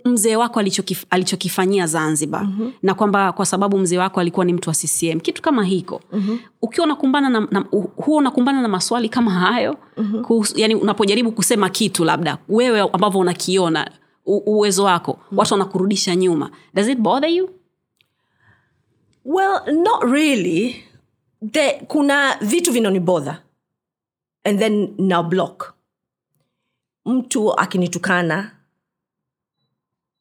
[0.05, 2.73] mzee wako alichokif, alichokifanyia zanzibar mm-hmm.
[2.83, 6.01] na kwamba kwa sababu mzee wako alikuwa ni mtu wa ccm kitu kama hiko.
[6.13, 6.39] Mm-hmm.
[6.63, 7.65] ukiwa unakumbana na, na
[7.97, 10.25] huwa unakumbana na maswali kama hayo mm-hmm.
[10.25, 13.91] kuhusu, yani unapojaribu kusema kitu labda wewe ambavyo unakiona
[14.27, 15.39] u, uwezo wako mm-hmm.
[15.39, 16.51] watu wanakurudisha nyuma.
[16.75, 17.51] Does it bother you?
[19.25, 20.85] Well not really
[21.51, 23.43] the, kuna vitu vinanibodha
[24.45, 25.75] and then na block.
[27.05, 28.51] Mtu akinitukana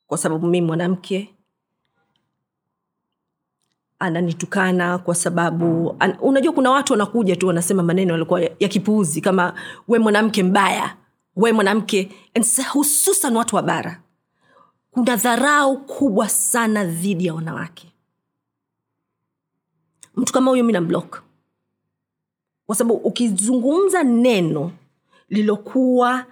[0.08, 1.36] kwa sababu mimi mwanamke
[4.00, 9.22] ananitukana kwa sababu an, unajua kuna watu wanakuja tu wanasema maneno yalikuwa ya, ya kipuuzi
[9.22, 9.54] kama
[9.88, 10.98] we mwanamke mbaya
[11.36, 12.12] we mwanamke.
[12.74, 14.02] Hususan watu wa bara.
[14.92, 17.91] Kuna dharau kubwa sana dhidi ya wanawake
[20.16, 21.24] mtu kama huyo mi na block
[22.66, 24.72] kwa sababu ukizungumza neno
[25.30, 26.26] lilokuwa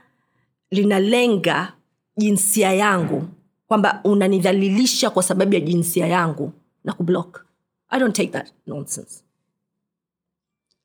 [0.72, 1.74] linalenga
[2.18, 3.28] jinsia yangu
[3.68, 6.52] kwamba unanidhalilisha kwa sababu ya jinsia yangu
[6.84, 7.46] na kublock.
[7.90, 9.24] I don't take that nonsense.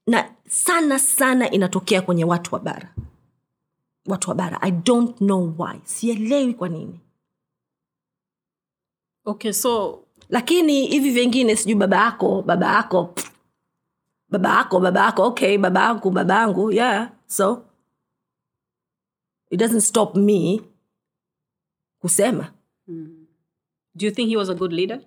[0.06, 2.94] Na sana sana inatokea kwenye watu wa bara.
[4.06, 5.80] Watu wa bara i don't know why.
[5.84, 7.00] Sielewi kwa nini.
[9.24, 13.30] Okay so lakini hivi vingine sijui baba yako baba yako pff,
[14.28, 17.64] baba yako baba yako okay baba yangu baba yangu yeah so
[19.50, 20.60] it doesn't stop me
[21.98, 22.52] kusema
[22.86, 23.26] hmm.
[23.94, 25.00] do you think he was a good leader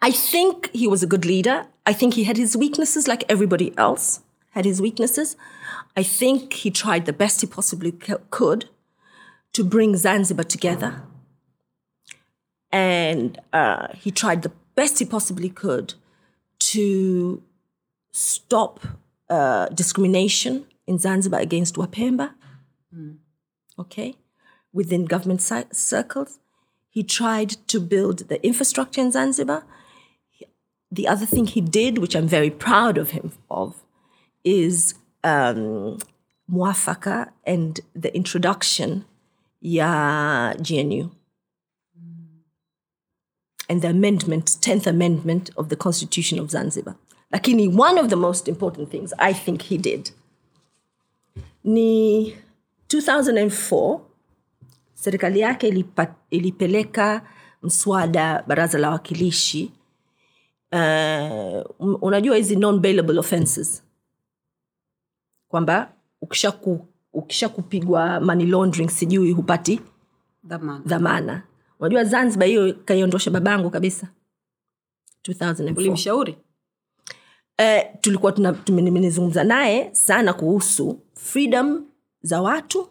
[0.00, 1.66] I think he was a good leader.
[1.84, 4.20] I think he had his weaknesses like everybody else
[4.50, 5.36] had his weaknesses.
[5.96, 7.92] I think he tried the best he possibly
[8.30, 8.68] could
[9.52, 11.02] to bring Zanzibar together.
[12.70, 15.94] And uh, he tried the best he possibly could
[16.58, 17.42] to
[18.12, 18.80] stop
[19.30, 22.34] uh, discrimination in Zanzibar against Wapemba.
[23.78, 24.16] Okay?
[24.72, 26.38] Within government ci- circles.
[26.90, 29.64] He tried to build the infrastructure in Zanzibar
[30.90, 33.82] the other thing he did, which I'm very proud of him of,
[34.44, 35.98] is um,
[36.50, 39.04] muafaka and the introduction
[39.60, 41.10] ya GNU
[43.68, 46.94] and the amendment, 10th amendment of the Constitution of Zanzibar.
[47.32, 50.10] Lakini one of the most important things I think he did
[51.64, 52.34] ni
[52.88, 54.00] 2004
[54.94, 57.22] serikali yake ilipa, ilipeleka
[57.62, 59.72] mswada baraza la wakilishi
[60.72, 63.82] uh, unajua hizi non bailable offenses
[65.48, 69.80] kwamba ukisha ku, ukisha kupigwa money laundering sijui hupati
[70.44, 71.42] dhamana dhamana
[71.80, 74.08] unajua zanzibar hiyo kaiondosha babangu kabisa.
[75.28, 76.36] 2004 ulimshauri?
[77.58, 78.32] Eh, tulikuwa
[78.68, 81.84] nimezungumza naye sana kuhusu freedom
[82.22, 82.88] za watu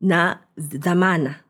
[0.00, 1.40] na dhamana.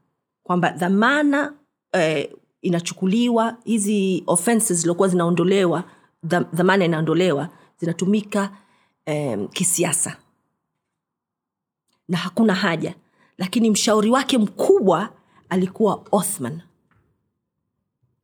[0.43, 1.55] Kwamba dhamana
[1.93, 2.31] eh,
[2.63, 5.85] inachukuliwa hizi offenses ziliokuwa zinaondolewa
[6.53, 7.49] dhamana inaondolewa
[7.81, 8.57] zinatumika
[9.07, 10.17] eh, kisiasa.
[12.09, 12.95] Na hakuna haja.
[13.39, 15.09] Lakini mshauri wake mkubwa
[15.49, 16.61] alikuwa othman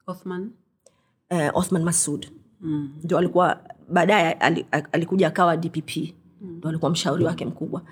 [0.08, 0.50] othman?
[1.30, 2.26] Eh, othman masud
[2.60, 2.90] mm.
[3.04, 4.32] ndio alikuwa baadaye
[4.92, 7.82] alikuja akawa dpp ndo alikuwa mshauri wake mkubwa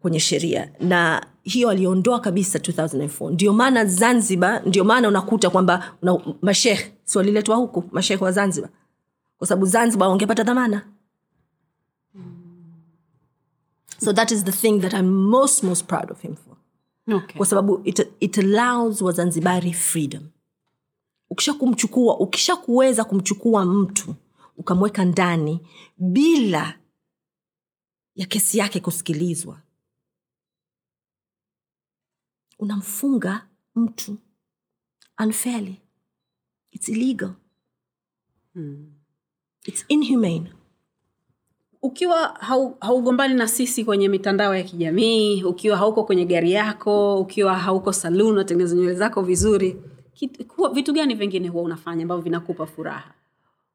[0.00, 0.72] kwenye sheria.
[0.80, 7.18] Na hiyo aliondoa kabisa 2004 ndio maana zanzibar ndio maana unakuta kwamba una, mashekh si
[7.18, 8.70] waliletwa huku mashekh wa zanzibar?
[9.38, 10.82] Kwa sababu zanzibar wangepata dhamana.
[13.98, 16.56] So that is the thing that i'm most most proud of him for.
[17.16, 17.36] Okay.
[17.36, 20.22] kwa sababu it, it allows wazanzibari freedom
[21.32, 24.14] ukisha ukishakuweza kuweza kumchukua mtu
[24.56, 25.60] ukamweka ndani
[25.98, 26.78] bila
[28.14, 29.60] ya kesi yake kusikilizwa
[32.58, 34.16] unamfunga mtu
[35.24, 35.76] unfairly.
[36.70, 37.30] Its illegal.
[39.64, 40.52] Its inhumane.
[41.82, 47.58] Ukiwa hau- haugombani na sisi kwenye mitandao ya kijamii ukiwa hauko kwenye gari yako ukiwa
[47.58, 49.82] hauko saluni unatengeneza nywele zako vizuri
[50.20, 53.10] kit- kuwa- vitu gani vingine huwa unafanya ambavyo vinakupa furaha?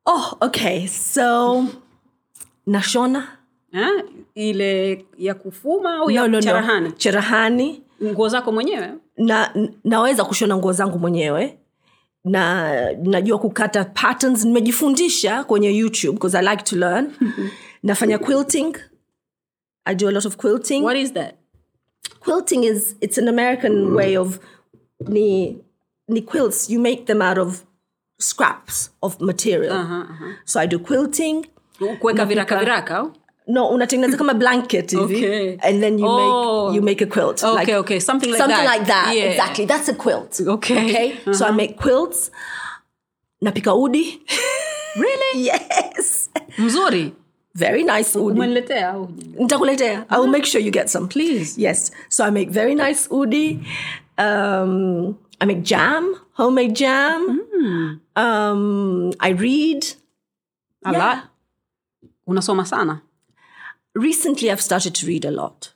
[0.05, 0.87] Oh okay.
[0.87, 1.65] So
[2.67, 3.27] nashona.
[3.71, 3.89] Ha?
[4.35, 6.41] ile ya kufuma au no, ya no, no.
[6.41, 8.93] cherahani cherahani nguo zako mwenyewe?
[9.17, 11.57] Na naweza kushona nguo zangu mwenyewe.
[12.25, 14.45] Na najua kukata patterns.
[14.45, 17.11] Nimejifundisha kwenye youtube because i like to learn.
[17.83, 18.75] Nafanya quilting.
[19.85, 20.83] I do a lot of quilting.
[20.83, 21.35] What is that?
[22.19, 24.39] Quilting is it's an american way of
[25.07, 25.57] ni,
[26.07, 27.63] ni quilts you make them out of
[28.19, 29.73] scraps of material.
[29.73, 30.25] Aha, aha.
[30.45, 31.45] so i do quilting.
[31.99, 33.11] Kuweka viraka viraka
[33.47, 35.15] no unatengeneza kama blanket hivi.
[35.15, 35.57] Okay.
[35.61, 36.67] and then you Oh.
[36.67, 38.77] make you make a quilt Okay, okay, something like something that.
[38.79, 39.25] like that Yeah.
[39.31, 39.65] exactly.
[39.65, 40.39] That's a quilt.
[40.47, 40.85] Okay.
[40.85, 41.33] okay?
[41.33, 42.31] So i make quilts.
[43.41, 44.19] Napika udi.
[44.97, 45.45] Really?
[45.45, 46.29] Yes.
[46.57, 47.13] Mzuri.
[47.55, 48.39] Very nice udi.
[49.39, 50.05] Nitakuletea.
[50.09, 51.07] I will make sure you get some.
[51.07, 51.57] Please.
[51.61, 51.91] yes.
[52.09, 53.59] So i make very nice udi.
[54.17, 57.39] Um, i make jam homemade jam.
[58.15, 59.85] Um, i read.
[60.85, 60.99] A Yeah.
[61.07, 61.17] lot.
[62.27, 63.01] Unasoma sana.
[63.95, 65.69] Recently i've started to read a lot.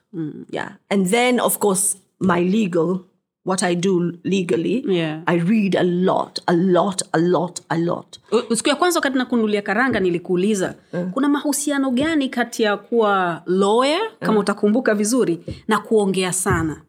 [0.50, 0.72] Yeah.
[0.90, 3.00] And then of course my legal
[3.44, 5.22] what i do legally Yeah.
[5.26, 8.18] i read a lot a lot a lot a lot.
[8.54, 10.74] Siku ya kwanza wakati nakunulia karanga nilikuuliza
[11.12, 16.82] kuna mahusiano gani kati ya kuwa lawyer kama utakumbuka vizuri na kuongea sana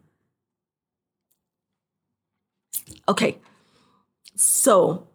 [3.06, 3.34] okay.
[4.36, 5.06] So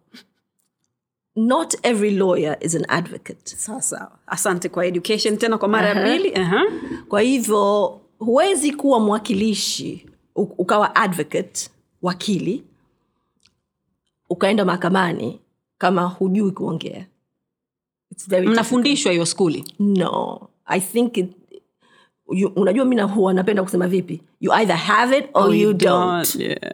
[1.36, 3.56] not every lawyer is an advocate.
[3.56, 6.04] Sawa asante kwa education tena kwa mara ya Aha.
[6.16, 6.34] pili.
[6.34, 6.62] Aha.
[7.08, 11.70] kwa hivyo huwezi kuwa mwakilishi ukawa advocate
[12.02, 12.64] wakili
[14.30, 15.40] ukaenda mahakamani
[15.78, 17.06] kama hujui kuongea.
[18.10, 19.74] It's mnafundishwa hiyo skuli?
[19.78, 20.48] No.
[20.66, 21.32] I think it,
[22.34, 24.22] you, unajua mi huwa napenda kusema vipi?
[24.40, 26.34] You either have it or you don't.
[26.34, 26.72] Yeah.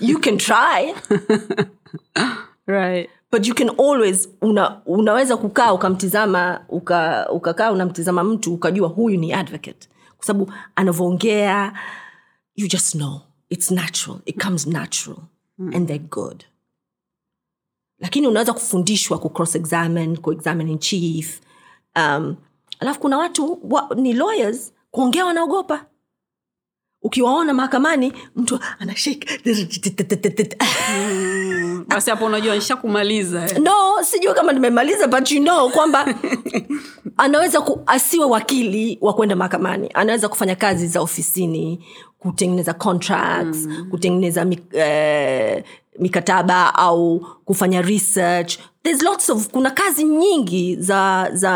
[0.00, 0.94] you can try.
[2.66, 3.10] Right.
[3.30, 9.32] but you can always una, unaweza kukaa ukamtizama uka- ukakaa unamtizama mtu ukajua huyu ni
[9.32, 9.88] advocate.
[10.16, 11.72] Kwa sababu anavyoongea
[12.56, 13.20] you just know.
[13.48, 14.18] It's natural.
[14.24, 15.18] It comes natural.
[15.58, 16.44] And they're good.
[17.98, 21.40] Lakini unaweza kufundishwa kucross examine kuexamine in chief.
[21.96, 22.36] Um,
[22.80, 25.84] alafu kuna watu wa, ni lawyers kuongea wanaogopa
[27.02, 29.40] ukiwaona mahakamani mtu anashake
[31.86, 33.58] basi hapo unajua nishakumaliza eh.
[33.58, 36.14] no sijui kama nimemaliza but you know kwamba
[37.16, 41.84] anaweza ku, asiwe wakili wa kwenda mahakamani anaweza kufanya kazi za ofisini
[42.18, 43.86] kutengeneza contracts mm.
[43.90, 45.64] kutengeneza mik, eh,
[45.98, 51.50] mikataba au kufanya research There's lots of kuna kazi nyingi za za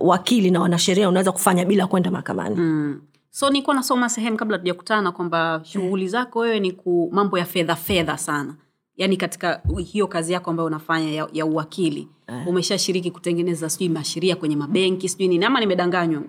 [0.00, 2.56] wakili na wanasheria unaweza kufanya bila kwenda mahakamani.
[2.56, 3.00] Mm.
[3.30, 7.76] so nilikuwa nasoma sehemu kabla tujakutana kwamba shughuli zako wewe ni ku mambo ya fedha
[7.76, 8.54] fedha sana.
[8.96, 12.08] Yaani katika hiyo kazi yako ambayo unafanya ya, ya uwakili
[12.46, 16.22] umeshashiriki kutengeneza sijui masheria kwenye mabenki sijui nini ama nimedanganywa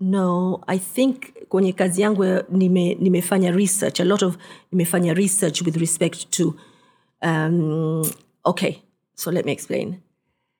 [0.00, 1.16] no i think
[1.48, 4.36] kwenye kazi yangu ya- nime, nimefanya research a lot of
[4.72, 6.54] nimefanya research with respect to
[7.22, 8.04] um,
[8.44, 8.74] okay
[9.16, 10.02] so let me explain.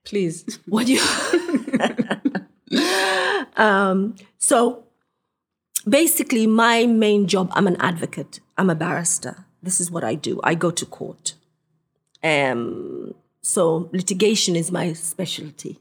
[0.05, 0.59] Please.
[0.69, 1.01] What you
[3.57, 4.85] um, so
[5.89, 8.41] basically my main job i'm an advocate.
[8.59, 9.45] I'm a barrister.
[9.63, 10.41] This is what i do.
[10.45, 11.35] I go to court.
[12.23, 15.79] Um, so litigation is my specialty.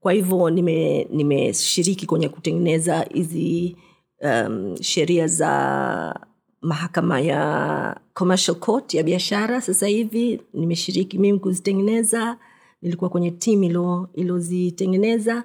[0.00, 3.76] Kwa hivyo nime- nimeshiriki kwenye kutengeneza hizi
[4.20, 6.20] um, sheria za
[6.62, 10.40] mahakama ya commercial court ya biashara sasa hivi.
[10.54, 12.38] Nimeshiriki mimi kuzitengeneza.
[12.82, 15.44] Nilikuwa kwenye timu ilo ilozitengeneza.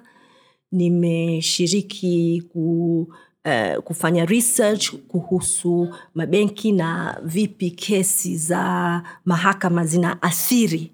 [0.72, 3.00] Nimeshiriki ku,
[3.44, 10.92] uh, kufanya research kuhusu mabenki na vipi kesi za mahakama zinaathiri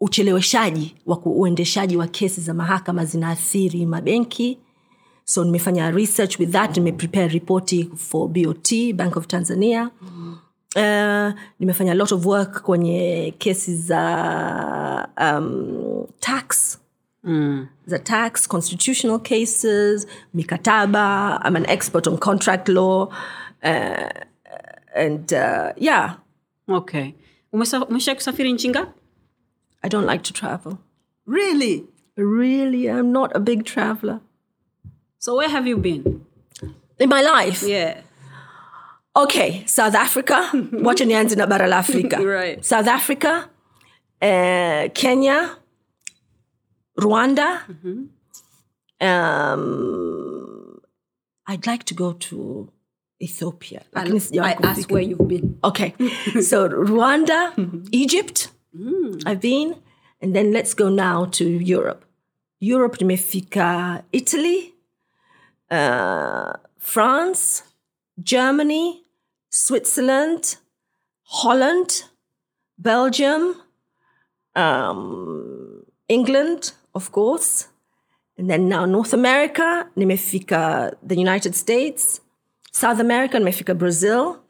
[0.00, 4.58] ucheleweshaji wa uendeshaji wa kesi za mahakama zinaathiri mabenki
[5.24, 9.90] so nimefanya research with that nimeprepare ripoti for bot bank of tanzania.
[10.74, 16.78] Uh, nimefanya a lot of work kwenye kesi za um, tax.
[17.24, 17.68] Mm.
[17.86, 21.40] za tax constitutional cases mikataba.
[21.44, 23.08] I'm an expert on contract law.
[23.62, 24.08] Uh,
[24.94, 26.14] and uh, yeah.
[26.68, 27.14] Okay.
[27.52, 28.92] Umesha kusafiri nchi ngapi?
[29.84, 30.78] I don't like to travel.
[31.26, 31.84] Really?
[32.16, 34.20] Really i'm not a big traveler
[35.22, 36.02] so where have you been?
[36.98, 37.62] In my life?
[37.62, 38.00] Yeah.
[39.14, 40.50] Okay south africa.
[40.86, 42.16] Wacha nianze na bara la Africa.
[42.36, 42.64] Right.
[42.64, 43.48] south africa
[44.22, 45.56] uh, kenya
[46.98, 47.48] rwanda.
[49.00, 50.80] Um,
[51.48, 52.68] i'd like to go to
[53.20, 53.82] ethiopia.
[53.94, 55.58] Sijawahi I asked where you've been.
[55.64, 55.94] okay.
[56.50, 57.52] So rwanda
[57.92, 58.48] egypt
[59.26, 59.74] i've been
[60.20, 62.04] and then let's go now to europe.
[62.60, 64.72] Europe nimefika italy
[65.78, 67.62] uh, france
[68.22, 68.86] germany
[69.50, 70.42] switzerland
[71.22, 71.90] holland
[72.78, 73.42] belgium
[74.54, 77.68] um, england of course.
[78.38, 82.20] And then now north america nimefika the united states
[82.72, 84.40] south america nimefika brazil.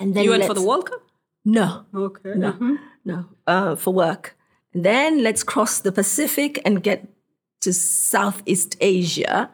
[0.00, 1.02] And then you went for the world cup?
[1.44, 1.86] No.
[1.94, 2.34] Okay.
[2.34, 4.36] No, no, uh, for work.
[4.74, 7.08] And then let's cross the Pacific and get
[7.62, 9.50] to Southeast Asia.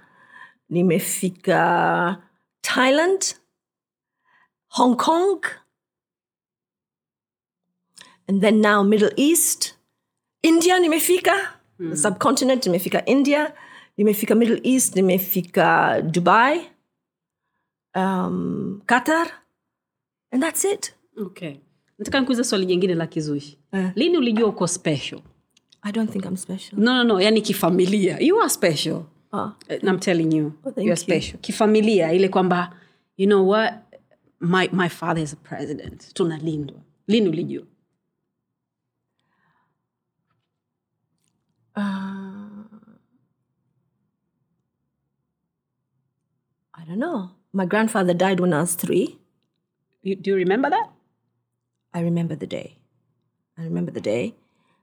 [0.75, 2.23] Nimefika
[2.63, 3.35] Thailand,
[4.69, 5.41] Hong Kong,
[8.29, 9.75] and then now Middle East,
[10.43, 10.79] India.
[10.81, 11.35] Nimefika
[11.79, 12.63] the subcontinent.
[12.67, 13.53] Nimefika India.
[13.99, 14.95] Nimefika Middle East.
[14.97, 16.67] Nimefika Dubai,
[17.95, 19.31] um, Qatar,
[20.33, 20.95] and that's it.
[21.19, 21.57] okay
[21.99, 25.21] nataka nikuuliza swali jingine la kizushi Uh, lini ulijua uko special
[25.83, 26.79] I don't think I'm special.
[26.81, 29.03] no no no yani kifamilia you are special
[29.69, 32.77] Eh, I'm telling you Oh, you're you special kifamilia ile kwamba
[33.17, 33.73] you know what
[34.41, 36.77] my, my father is a president tunalindwa
[37.07, 37.67] lini ulijua
[46.75, 47.31] I don't know.
[47.53, 49.19] My grandfather died when I was three.
[50.03, 50.91] you, do you remember that
[51.95, 52.79] I remember the day.
[53.57, 54.35] I remember the day.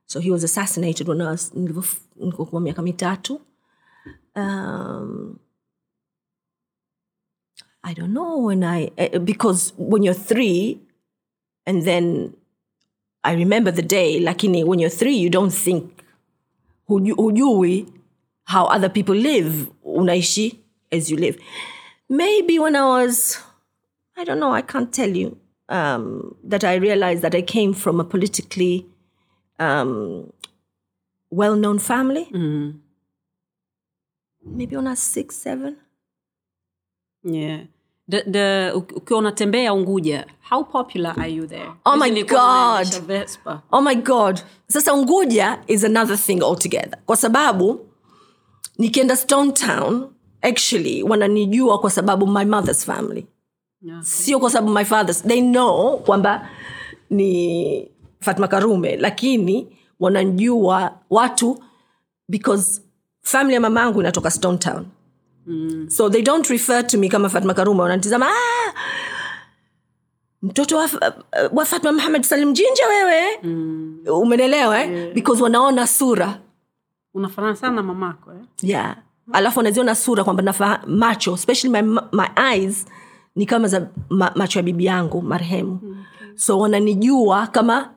[0.07, 3.41] So he was assassinated when I was nilivyo- nilivyokuwa miaka mitatu.
[4.35, 5.39] Um,
[7.83, 10.79] I don't know when I eh, because when you're three,
[11.65, 12.35] and then
[13.23, 14.19] I remember the day.
[14.21, 16.03] Lakini when you're three, you don't think.
[16.89, 17.91] Huju- Hujui
[18.45, 20.57] how other people live unaishi
[20.91, 21.37] as you live
[22.09, 23.39] maybe when i was
[24.17, 25.37] i don't know i can't tell you
[25.69, 28.85] um, that i realized that i came from a politically
[29.59, 30.33] um,
[31.29, 32.27] well-known family
[34.45, 35.75] maybe on a six seven
[37.23, 37.61] yeah.
[38.09, 43.05] the, the, ukiwa unatembea unguja how popular are you there Oh my God.
[43.07, 43.61] Vespa.
[43.71, 47.85] oh my god sasa unguja is another thing altogether kwa sababu
[48.77, 50.09] nikienda stone town
[50.41, 53.27] actually wananijua kwa sababu my mother's family
[53.83, 54.01] okay.
[54.03, 56.49] sio kwa sababu my fathers they know kwamba
[57.09, 61.63] ni fatma karume lakini wananjua watu
[62.29, 62.81] because
[63.21, 64.85] family ya mama inatoka stone town
[65.47, 65.89] mm.
[65.89, 68.73] so they don't refer to me kama fatma karuma wanatizama ah,
[70.41, 70.89] mtoto wa,
[71.51, 73.97] wa fatma muhamed salim jinja wewe mm.
[74.07, 74.91] umenelewa eh?
[74.91, 75.13] yeah.
[75.13, 76.39] because wanaona sura
[77.13, 78.41] unafanana sana na mamako eh?
[78.61, 78.97] yeah
[79.33, 82.85] alafu wanaziona sura kwamba nafa macho especially my, my eyes
[83.35, 86.37] ni kama za ma, macho ya bibi yangu marehemu okay.
[86.37, 87.89] so wananijua kama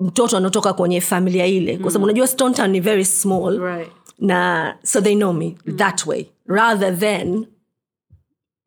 [0.00, 1.78] mtoto anaotoka kwenye familia ile.
[1.78, 3.58] Kwa sababu unajua stone town ni very small.
[3.60, 3.90] Right.
[4.18, 6.26] na so they know me that way.
[6.46, 7.46] Rather than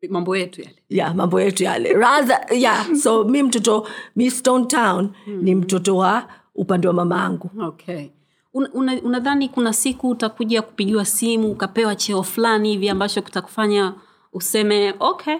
[0.08, 0.76] mambo yetu yale.
[0.88, 1.92] Yeah mambo yetu yale.
[1.92, 7.50] Rather yeah so mi mtoto mi stone town ni mtoto wa upande wa mama angu
[7.62, 8.08] okay.
[8.54, 13.94] Unadhani una, una kuna siku utakuja kupigiwa simu ukapewa cheo fulani hivi ambacho kitakufanya
[14.32, 15.36] useme okay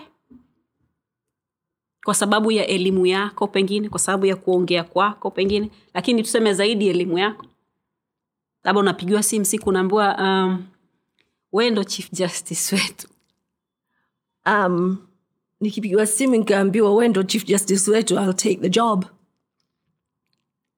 [2.04, 6.88] kwa sababu ya elimu yako pengine kwa sababu ya kuongea kwako pengine lakini tuseme zaidi
[6.88, 7.46] elimu yako
[8.64, 10.66] labda unapigiwa simu siku unaambiwa um,
[11.52, 13.08] we ndo chief justice wetu
[14.46, 14.98] um,
[15.60, 19.04] nikipigiwa simu nikaambiwa we ndo chief justice wetu ill take the job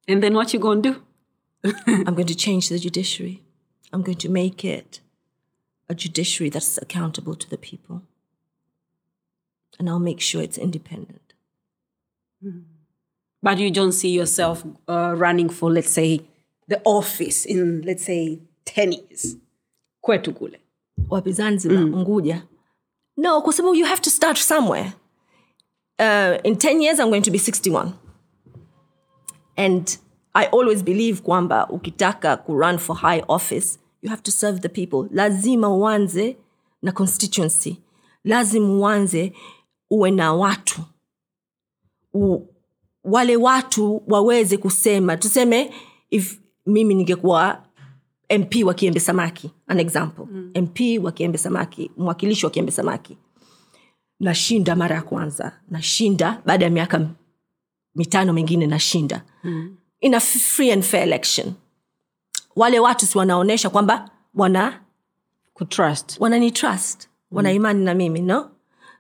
[0.09, 0.95] and then what you gonna do
[1.87, 3.43] I'm going to change the judiciary.
[3.93, 5.01] I'm going to make it
[5.89, 8.03] a judiciary that's accountable to the people.
[9.81, 11.33] And I'll make sure it's independent.
[13.43, 16.21] but you don't see yourself uh, running for let's say
[16.69, 19.37] the office in let's say 10 years
[20.03, 20.61] kwetu kule
[21.09, 22.43] Wapi Zanzibar, Unguja.
[23.17, 24.93] No, kwa sababu you have to start somewhere.
[25.99, 27.95] Uh, in 10 years, I'm going to be 61.
[29.57, 29.99] And
[30.35, 35.09] I always believe kwamba ukitaka kurun for high office, you have to serve the people.
[35.11, 36.37] Lazima uanze
[36.83, 37.81] na constituency.
[38.25, 39.33] Lazima uanze
[39.91, 40.81] uwe na watu.
[42.15, 42.47] U,
[43.05, 45.71] wale watu waweze kusema tuseme
[46.11, 47.63] if mimi ningekuwa
[48.39, 50.25] mp wa kiembe samaki an example.
[50.31, 50.53] Mm.
[50.63, 53.17] mp wa kiembe samaki mwakilishi wa kiembe samaki.
[54.21, 57.07] Nashinda mara ya kwanza nashinda baada ya miaka
[57.95, 59.25] mitano mingine nashinda.
[59.45, 59.77] Mm.
[60.01, 61.55] in a free and fair election.
[62.57, 64.81] Wale watu si wanaonyesha kwamba wana
[65.55, 68.51] kutrust wanani trust wana imani na mimi no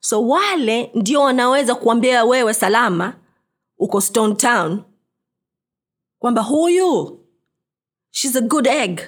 [0.01, 3.15] so wale ndio wanaweza kuambia wewe salama
[3.79, 4.83] uko stone town
[6.19, 7.21] kwamba huyu
[8.11, 9.01] shes a good egg.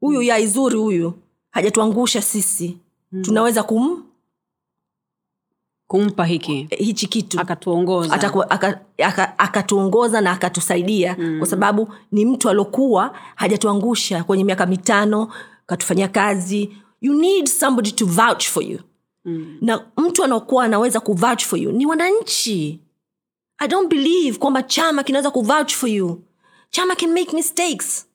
[0.00, 1.12] Huyu yai zuri huyu
[1.50, 2.78] hajatuangusha sisi.
[3.22, 4.04] Tunaweza kum
[5.86, 7.40] kumpa hiki hichi kitu.
[7.40, 8.14] akatuongoza.
[8.14, 11.38] Ataku- aka- aka- na akatusaidia mm.
[11.38, 15.32] kwa sababu ni mtu aliokuwa hajatuangusha kwenye miaka mitano
[15.66, 16.76] katufanyia kazi.
[17.00, 18.78] You need somebody to vouch for you
[19.24, 19.58] mm.
[19.60, 21.72] na mtu anaokuwa anaweza kuvouch for you.
[21.72, 22.80] Ni wananchi.
[23.58, 26.22] I don't believe kwamba chama kinaweza kuvouch for you.
[26.70, 28.06] Chama can make mistakes.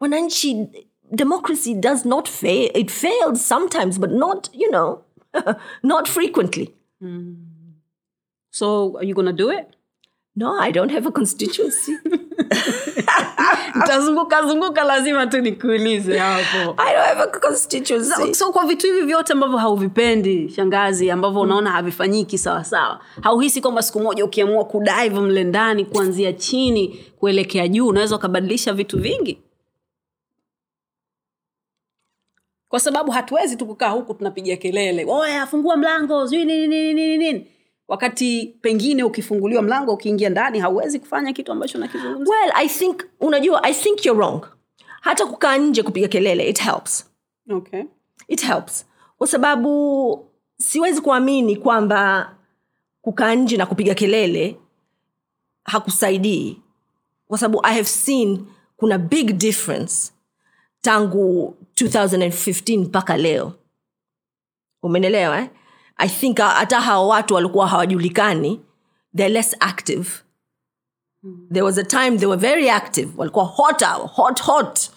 [0.00, 0.68] Wananchi
[1.12, 2.70] democracy does not fail.
[2.74, 5.04] It fails sometimes but not you know
[5.82, 6.74] not frequently.
[8.50, 9.78] So are you gonna do it?
[10.38, 11.96] No i don't have a constituency
[13.86, 16.74] tazunguka zunguka lazima tu nikuulize hapo.
[16.82, 18.34] I don't have a constituency.
[18.34, 24.00] so kwa vitu hivi vyote ambavyo hauvipendi shangazi ambavyo unaona havifanyiki sawasawa hauhisi kwamba siku
[24.00, 29.38] moja ukiamua kudive mle ndani kuanzia chini kuelekea juu unaweza ukabadilisha vitu vingi?
[32.68, 37.18] Kwa sababu hatuwezi tu kukaa huku tunapiga kelele oya fungua mlango sijui nini nini nini
[37.18, 37.46] nini
[37.88, 43.62] wakati pengine ukifunguliwa mlango ukiingia ndani hauwezi kufanya kitu ambacho nakizungumza Well, I think unajua,
[43.64, 44.46] I think you're wrong.
[45.00, 47.10] Hata kukaa nje kupiga kelele it helps.
[47.50, 47.82] okay.
[48.28, 48.86] It helps.
[49.18, 50.26] Kwa sababu
[50.58, 52.34] siwezi kuamini kwamba
[53.02, 54.56] kukaa nje na kupiga kelele
[55.64, 56.58] hakusaidii.
[57.28, 58.46] Kwa sababu I have seen
[58.76, 60.12] kuna big difference
[60.80, 63.52] tangu 2015 mpaka leo.
[64.82, 65.48] Umenelewa eh?
[65.98, 68.60] I think hata hawa watu walikuwa hawajulikani,
[69.16, 70.10] they're less active.
[71.50, 73.12] there was a time they were very active.
[73.16, 73.82] Walikuwa hot
[74.14, 74.90] hot hot.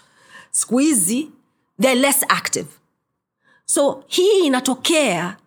[0.51, 1.29] Squeezy
[1.79, 2.67] they're less active.
[3.65, 5.37] So hii inatokea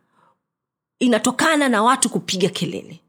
[0.99, 3.01] inatokana na watu kupiga kelele.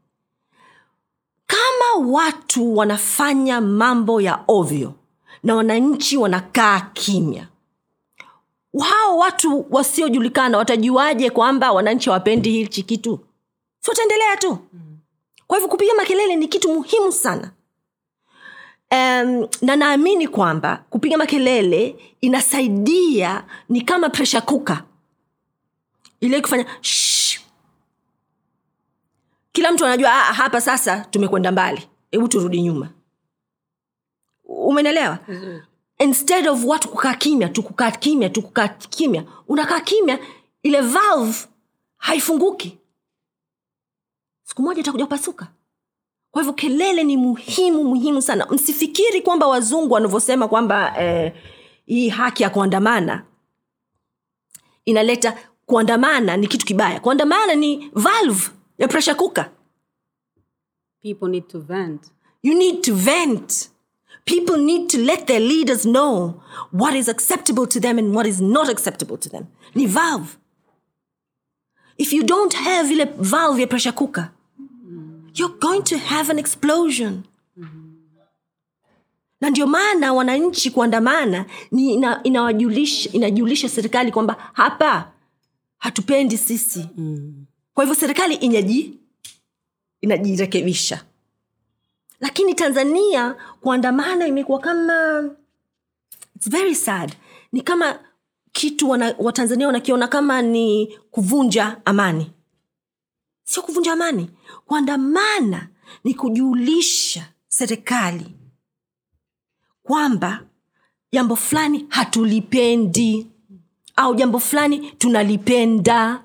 [1.46, 4.94] Kama watu wanafanya mambo ya ovyo
[5.42, 7.48] na wananchi wanakaa kimya
[8.84, 13.20] hao watu wasiojulikana watajuaje kwamba wananchi hawapendi hichi kitu?
[13.80, 14.58] Si wataendelea tu.
[15.46, 17.50] Kwa hivyo kupiga makelele ni kitu muhimu sana.
[18.90, 24.84] Um, na naamini kwamba kupiga makelele inasaidia ni kama presha kuka
[26.20, 27.40] ile kufanya "Shh."
[29.52, 31.88] kila mtu anajua "Ah, hapa sasa tumekwenda mbali.
[32.10, 32.88] Hebu turudi nyuma.
[34.44, 35.18] Umenelewa
[35.98, 40.18] instead of watu kukaa kimya tu kukaa kimya tu kukaa kimya unakaa kimya
[40.62, 41.38] ile valve
[41.96, 42.78] haifunguki.
[44.42, 45.46] Siku moja itakuja kupasuka.
[46.30, 48.46] Kwa hivyo kelele ni muhimu muhimu sana.
[48.50, 51.32] Msifikiri kwamba wazungu wanavyosema kwamba eh,
[51.86, 53.24] hii haki ya kuandamana
[54.84, 57.00] inaleta kuandamana ni kitu kibaya.
[57.00, 59.50] Kuandamana ni valve ya pressure kuka
[61.02, 62.10] people need to vent.
[62.42, 63.70] You need to vent
[64.26, 66.42] people need to let their leaders know
[66.72, 69.46] what is acceptable to them and what is not acceptable to them.
[69.74, 70.36] Ni valve.
[71.98, 74.30] If you don't have ile valve ya pressure cooker
[75.34, 77.24] you're going to have an explosion.
[79.40, 85.12] Na ndio maana wananchi kuandamana ni ina, inawajulisha inajulisha serikali kwamba hapa
[85.78, 86.88] hatupendi sisi.
[87.74, 88.98] Kwa hivyo serikali inaji
[90.00, 91.04] inajirekebisha
[92.20, 95.24] lakini tanzania kuandamana imekuwa kama
[96.36, 97.12] its very sad.
[97.52, 97.98] Ni kama
[98.52, 102.32] kitu watanzania wanakiona kama ni kuvunja amani.
[103.44, 104.30] Sio kuvunja amani.
[104.66, 105.68] Kuandamana
[106.04, 108.26] ni kujulisha serikali
[109.82, 110.40] kwamba
[111.12, 113.26] jambo fulani hatulipendi
[113.96, 116.22] au jambo fulani tunalipenda.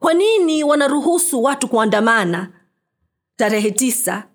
[0.00, 2.48] Kwa nini wanaruhusu watu kuandamana
[3.36, 4.28] tarehe tisa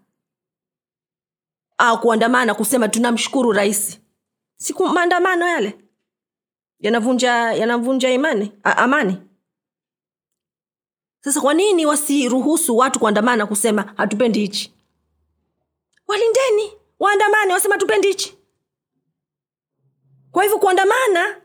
[1.82, 4.00] au kuandamana kusema tunamshukuru rais.
[4.58, 5.78] Siku maandamano yale.
[6.80, 9.18] Yanavunja yanavunja imani a, amani.
[11.24, 14.74] Sasa kwa nini wasiruhusu watu kuandamana kusema hatupendi hichi?
[16.08, 18.38] Walindeni waandamane wasema hatupendi hichi.
[20.32, 21.42] Kwa hivyo kuandamana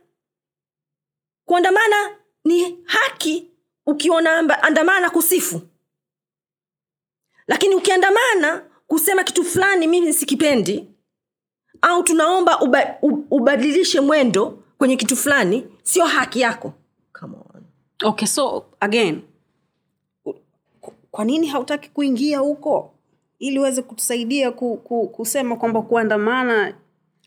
[1.44, 3.50] kuandamana ni haki
[3.86, 5.60] ukiona andamana kusifu.
[7.46, 10.86] Lakini ukiandamana kusema kitu fulani mimi sikipendi
[11.82, 16.72] au tunaomba uba, u- ubadilishe mwendo kwenye kitu fulani sio haki yako
[17.20, 17.62] Come on.
[18.04, 19.20] okay so again
[21.10, 22.94] kwa nini hautaki kuingia huko
[23.38, 26.74] ili uweze kutusaidia ku, ku, kusema kwamba kuandamana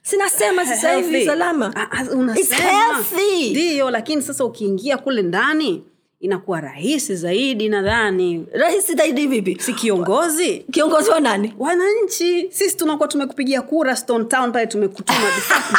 [0.02, 2.56] sinasema sasa hivi salama Ah, ah, It's unasema.
[2.70, 3.50] healthy.
[3.50, 5.84] ndiyo lakini sasa ukiingia kule ndani
[6.20, 8.46] inakuwa rahisi zaidi nadhani.
[8.54, 9.58] Rahisi zaidi vipi?
[9.60, 10.60] Si kiongozi?
[10.72, 11.54] Kiongozi wa nani?
[11.58, 12.48] Wananchi.
[12.52, 15.20] Sisi tunakuwa tumekupigia kura stone town pale tumekutuma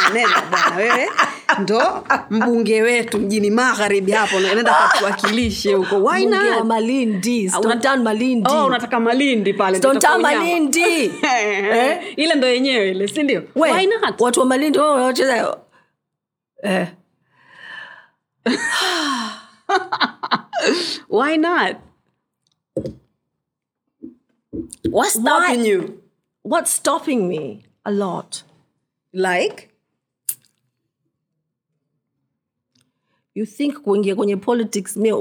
[0.03, 0.75] maneno bwana.
[0.75, 1.09] Wewe
[1.59, 4.39] ndo mbunge wetu mjini magharibi hapo.
[4.39, 5.99] Naenda katuwakilishe huko.
[5.99, 7.51] Malindi Ah, malindi.
[8.49, 9.77] Oh, unataka malindi pale.
[9.77, 10.81] Stone Town malindi.
[11.73, 14.21] Eh, ile ndo yenyewe ile sindio We, Why not?
[14.21, 15.57] watu wa malindi wao wanacheza
[16.63, 16.87] eh.
[21.09, 21.75] Why not?
[24.89, 26.01] What's stopping what, you?
[26.43, 28.43] what's stopping me a lot
[29.13, 29.69] Like?
[33.35, 35.11] you think kuingia kwenye politics mi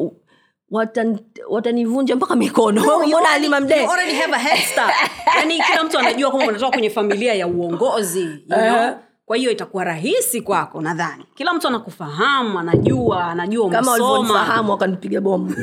[0.70, 1.18] watan-
[1.48, 4.94] watanivunja mpaka mikono You mbona alima mdee you already have a head start.
[5.38, 8.94] yani kila mtu anajua kwamba unatoka kwenye familia ya uongozi you know?
[9.30, 11.24] Kwa hiyo itakuwa rahisi kwako nadhani.
[11.34, 15.54] Kila mtu anakufahamu anajua anajua kama wakanipiga bomu.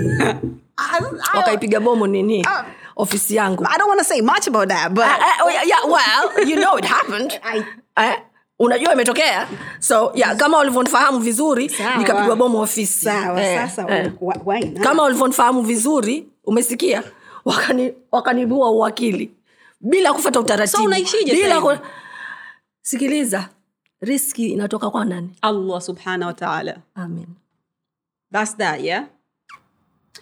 [1.38, 2.46] Wakaipiga bomu nini?
[2.96, 3.64] Ofisi yangu.
[3.70, 6.78] I don't want to say much about that, but uh, oh, yeah, well you know
[6.78, 7.40] it happened.
[7.44, 7.64] I-
[7.98, 8.16] uh,
[8.60, 9.48] unajua imetokea.
[9.80, 13.06] So yeah, kama walivyonifahamu vizuri nikapigwa bomu ofisi.
[13.06, 14.12] Sawa Eh, sasa eh.
[14.22, 14.80] why- why not?
[14.84, 17.04] kama walivyonifahamu vizuri umesikia?
[17.46, 19.32] Wakani wakanibua uwakili.
[19.82, 20.84] Bila kufata utaratibu.
[20.84, 21.72] So bila ku...
[22.82, 23.50] sikiliza
[24.02, 25.30] riski inatoka kwa nani?
[25.42, 26.78] Allah subhanahu wa ta'ala.
[26.96, 27.28] Amen
[28.32, 29.06] that's that yeah?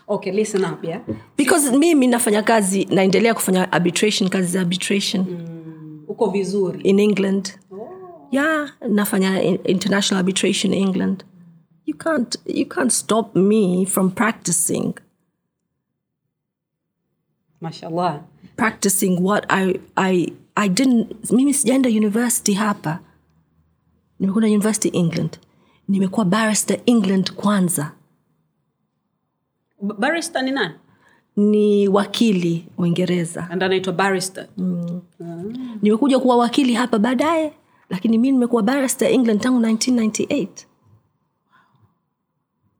[0.08, 1.02] Okay listen up yeah?
[1.38, 5.26] Because mimi nafanya kazi naendelea kufanya arbitration kazi za arbitration.
[5.30, 6.04] Mm.
[6.08, 6.82] Uko vizuri?
[6.82, 7.60] In england.
[7.72, 8.28] Oh.
[8.32, 11.24] Yeah nafanya in- international arbitration in england.
[11.86, 14.94] You can't you can't stop me from practicing.
[17.62, 18.22] Mashallah
[18.58, 23.00] practicing what i i i didn't mimi sijaenda university hapa
[24.20, 25.40] nimekwenda university england.
[25.88, 27.92] Nimekuwa barrister england kwanza.
[29.82, 30.74] Barrister ni nani?
[31.36, 33.50] Ni wakili uingereza.
[33.50, 34.48] Anaitwa barrister.
[35.82, 37.54] Nimekuja kuwa wakili hapa baadaye
[37.90, 40.48] lakini mi nimekuwa barrister england tangu 1998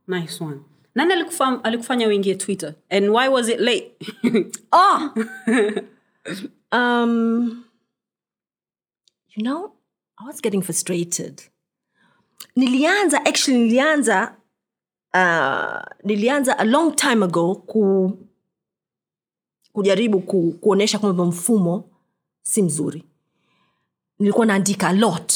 [0.08, 0.60] nice one.
[0.96, 1.14] Nani
[1.64, 2.76] alikufanya uingie twitter?
[2.90, 3.92] And why was it late?
[4.72, 5.10] Oh!
[6.72, 7.64] Um
[9.36, 9.75] you know
[10.18, 11.42] i was getting frustrated.
[12.56, 14.36] Nilianza actually nilianza
[15.14, 18.12] uh, nilianza a long time ago ku
[19.74, 21.90] kujaribu ku, kuonyesha kwamba mfumo
[22.42, 23.04] si mzuri.
[24.20, 25.34] Nilikuwa naandika a lot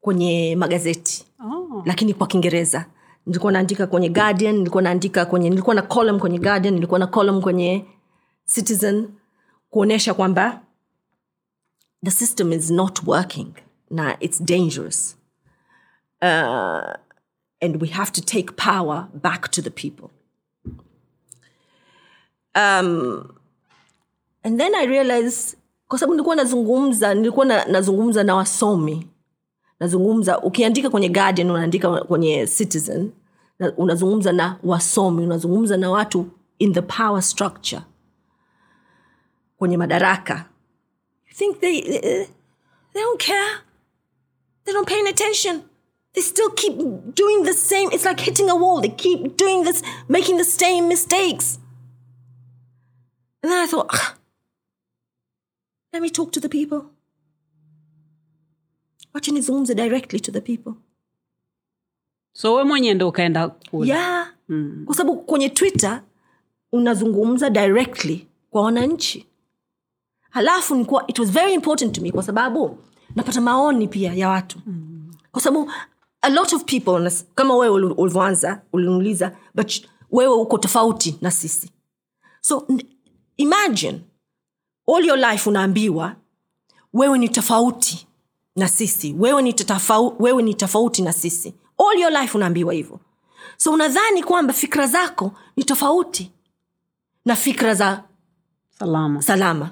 [0.00, 1.82] kwenye magazeti oh.
[1.86, 2.86] lakini kwa kiingereza.
[3.26, 7.42] Nilikuwa naandika kwenye guardian nilikuwa naandika kwenye nilikuwa na column kwenye guardian nilikuwa na column
[7.42, 7.84] kwenye
[8.54, 9.08] citizen
[9.70, 10.60] kuonyesha kwamba
[12.04, 13.52] the system is not working
[13.90, 15.16] na it's dangerous.
[16.22, 16.94] Uh,
[17.60, 20.10] and we have to take power back to the people.
[22.54, 23.38] Um,
[24.44, 25.56] and then i realized
[25.88, 29.06] kwa sababu nilikuwa nazungumza nilikuwa na, nazungumza na wasomi.
[29.80, 33.10] Nazungumza ukiandika kwenye guardian unaandika kwenye citizen.
[33.58, 37.82] Na- unazungumza na wasomi unazungumza na watu in the power structure.
[39.58, 40.44] Kwenye madaraka.
[41.28, 42.00] You think they, they,
[42.92, 43.50] they don't care
[44.68, 45.62] they don't pay any attention.
[46.14, 46.76] They still keep
[47.14, 47.90] doing the same.
[47.92, 48.80] It's like hitting a wall.
[48.80, 51.58] They keep doing this making the same mistakes.
[53.42, 54.14] And then i thought "Ah,
[55.92, 56.82] let me talk to the people.
[59.14, 60.72] Wacha nizungumze directly to the people.
[62.32, 63.88] So we mwenyewe ndo ukaenda kule?
[63.88, 64.32] Yeah.
[64.86, 66.02] Kwa sababu kwenye twitter
[66.72, 69.26] unazungumza directly kwa wananchi.
[70.30, 72.78] Halafu nikuwa, it was very important to me kwa sababu
[73.18, 74.58] napata maoni pia ya watu.
[75.32, 75.72] Kwa sababu
[76.22, 81.70] a lot of people kama wewe ulivyoanza uliniuliza but wewe uko tofauti na sisi.
[82.40, 82.66] So
[83.36, 84.00] imagine
[84.96, 86.16] all your life unaambiwa
[86.92, 88.06] wewe ni tofauti
[88.56, 89.14] na sisi.
[89.18, 91.54] Wewe ni, tafau, wewe ni tofauti na sisi.
[91.78, 93.00] All your life unaambiwa hivyo.
[93.56, 96.32] So unadhani kwamba fikra zako ni tofauti
[97.24, 98.04] na fikra za
[98.78, 99.22] salama.
[99.22, 99.70] salama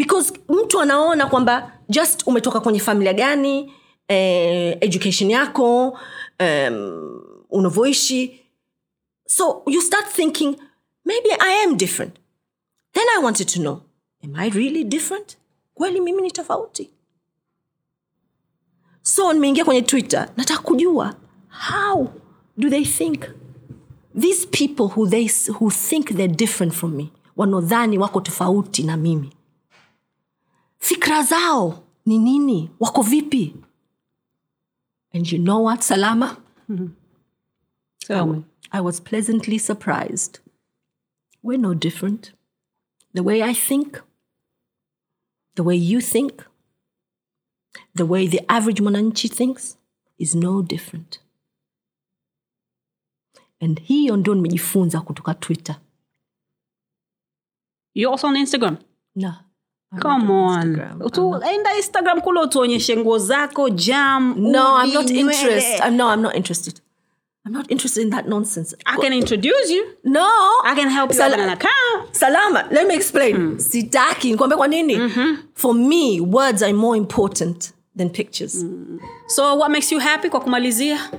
[0.00, 3.72] because mtu anaona kwamba just umetoka kwenye familia gani
[4.08, 5.98] eh, education yako
[6.40, 8.40] um, unavyoishi.
[9.26, 10.56] So you start thinking
[11.04, 12.16] maybe i am different.
[12.92, 13.80] Then i wanted to know
[14.24, 15.36] am i really different?
[15.74, 16.90] Kweli mimi ni tofauti?
[19.02, 21.14] So nimeingia kwenye twitter nataka kujua
[21.48, 22.08] how
[22.56, 23.24] do they think?
[24.20, 29.32] These people who, they, who think they're different from me wanaodhani wako tofauti na mimi
[30.80, 31.84] fikra zao.
[32.06, 32.70] Ni nini?
[32.80, 33.54] Wako vipi?
[35.12, 36.36] And you know what salama?
[38.00, 38.44] Tell me.
[38.72, 40.38] i was pleasantly surprised.
[41.42, 42.32] We're no different.
[43.14, 44.00] The way i think
[45.56, 46.44] the way you think
[47.94, 49.76] the way the average mwananchi thinks
[50.18, 51.20] is no different.
[53.60, 55.80] And hiyo ndio nimejifunza kutoka twitter.
[57.94, 58.76] You also on instagram?
[59.14, 59.34] No
[59.98, 61.42] come on Instagram.
[61.54, 65.80] Enda instagram kule utuonyeshe nguo zako jam No, I'm not interested.
[65.86, 66.80] I'm, no, I'm not interested.
[67.46, 68.74] I'm not interested in that nonsense.
[68.86, 70.28] i can introduce you no.
[70.64, 73.58] i can help you Sala- open an account Salama, let me explain.
[73.58, 74.98] Sitaki, nikwambia kwa nini?
[75.54, 78.64] For me, words are more important than pictures.
[79.26, 81.10] so what makes you happy kwa kumalizia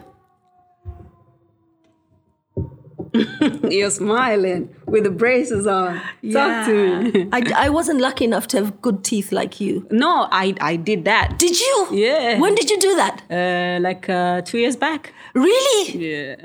[3.69, 5.99] you're smiling with the braces on
[6.31, 9.87] talk to me I, I wasn't lucky enough to have good teeth like you.
[9.91, 11.87] no i i did that Did you?
[11.91, 12.39] Yeah.
[12.39, 13.15] When did you do that?
[13.29, 15.81] uh, like uh, two years back Really?
[16.09, 16.35] yeah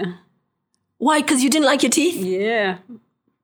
[0.98, 1.20] Why?
[1.20, 2.16] Because you didn't like your teeth?
[2.16, 2.78] yeah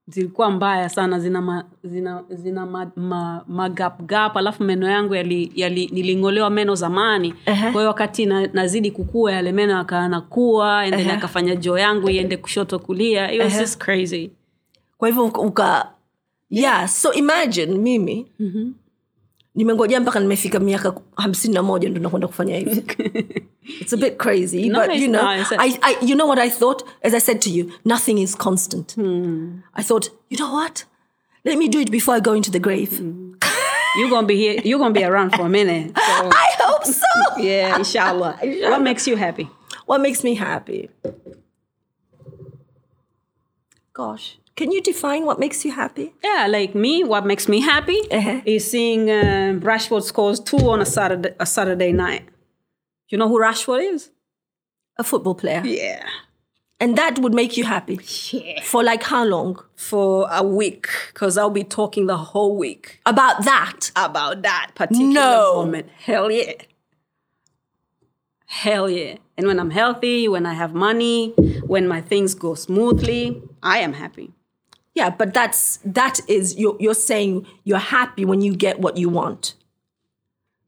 [0.08, 5.86] zilikuwa mbaya sana zina ma, zina, zina ma, ma, magapgap alafu meno yangu yali, yali,
[5.92, 7.62] niling'olewa meno zamani Ehe.
[7.62, 11.12] kwa hiyo wakati na, nazidi kukua yale meno akaanakua and uh-huh.
[11.12, 13.60] akafanya joo yangu iende kushoto kulia it was Ehe.
[13.60, 14.30] just crazy
[14.98, 15.88] kwa hivyo uka-
[16.50, 18.26] yeah so imagine mimi
[19.54, 22.84] nimengojea mpaka nimefika miaka hamsini na moja ndo nakwenda kufanya hivi.
[23.80, 26.50] It's a bit crazy No, but you know a- I, I, you know what i
[26.50, 26.82] thought?
[27.02, 28.94] As i said to you nothing is constant.
[28.94, 29.58] Hmm.
[29.74, 30.84] I thought you know what?
[31.44, 32.98] Let me do it before i go into the grave.
[32.98, 33.32] Hmm.
[33.98, 36.02] You're gonna be here you're gonna be around for a minute so,
[36.32, 37.06] i hope so.
[37.42, 38.38] Yeah inshallah.
[38.70, 39.48] What makes you happy?
[39.86, 40.88] What makes me happy?
[43.92, 48.00] Gosh can you define what makes you happy Yeah, like me, what makes me happy
[48.10, 48.40] Uh-huh.
[48.44, 52.24] is seeing uh, Rashford scores two on a Saturday a Saturday night.
[53.08, 54.10] you know who rashford is
[54.98, 55.62] A football player.
[55.64, 56.04] yeah
[56.82, 57.96] And that would make you happy.
[58.32, 59.52] yeah For like how long?
[59.76, 63.80] for a week because i'll be talking the whole week About that.
[63.96, 65.54] about that particular No.
[65.56, 66.52] moment hell yeah
[68.46, 71.32] hell yeah and when i'm healthy when i have money
[71.72, 74.28] when my things go smoothly i am happy
[74.94, 79.08] Yeah, but that's that is you're you're saying you're happy when you get what you
[79.08, 79.54] want.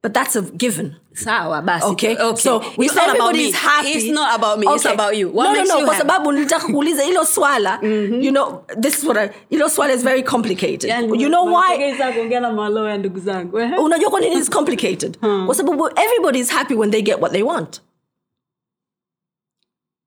[0.03, 0.97] But that's a given.
[1.15, 1.93] sawa basi.
[1.93, 2.17] Okay.
[2.17, 2.41] okay.
[2.41, 3.53] So we it's not about me.
[3.53, 3.89] happy.
[3.89, 4.67] it's not about me.
[4.69, 5.31] It's about you.
[5.31, 7.79] What no, makes no, no, you kwa sababu nilitaka kuuliza hilo swala.
[7.83, 10.91] You know this is what I, hilo swala is very complicated.
[10.91, 11.95] You know why?
[12.15, 13.57] kuongea na ndugu zangu.
[13.57, 15.19] Unajua kwa nini is complicated?
[15.47, 17.81] Kwa sababu everybody is happy when they get what they want.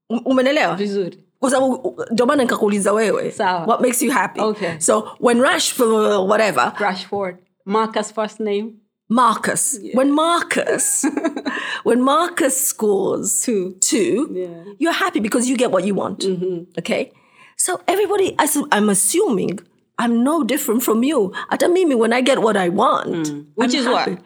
[0.10, 0.76] Um- umenelewa?
[0.76, 3.66] Vizuri kwa sababu ndio maana nikakuuliza wewe Sawa.
[3.66, 4.80] what makes you happy Okay.
[4.80, 8.72] so when rash whatever rashford marcus first name
[9.10, 11.06] marcus when marcus
[11.86, 13.72] when marcus scores Two.
[13.80, 14.64] two Yeah.
[14.80, 16.64] you're happy because you get what you want mm-hmm.
[16.78, 17.12] okay
[17.56, 19.60] so everybody I, su- I'm assuming
[19.98, 23.46] i'm no different from you hata mimi when i get what i want mm.
[23.56, 23.98] Which I'm is what?
[24.10, 24.18] happy.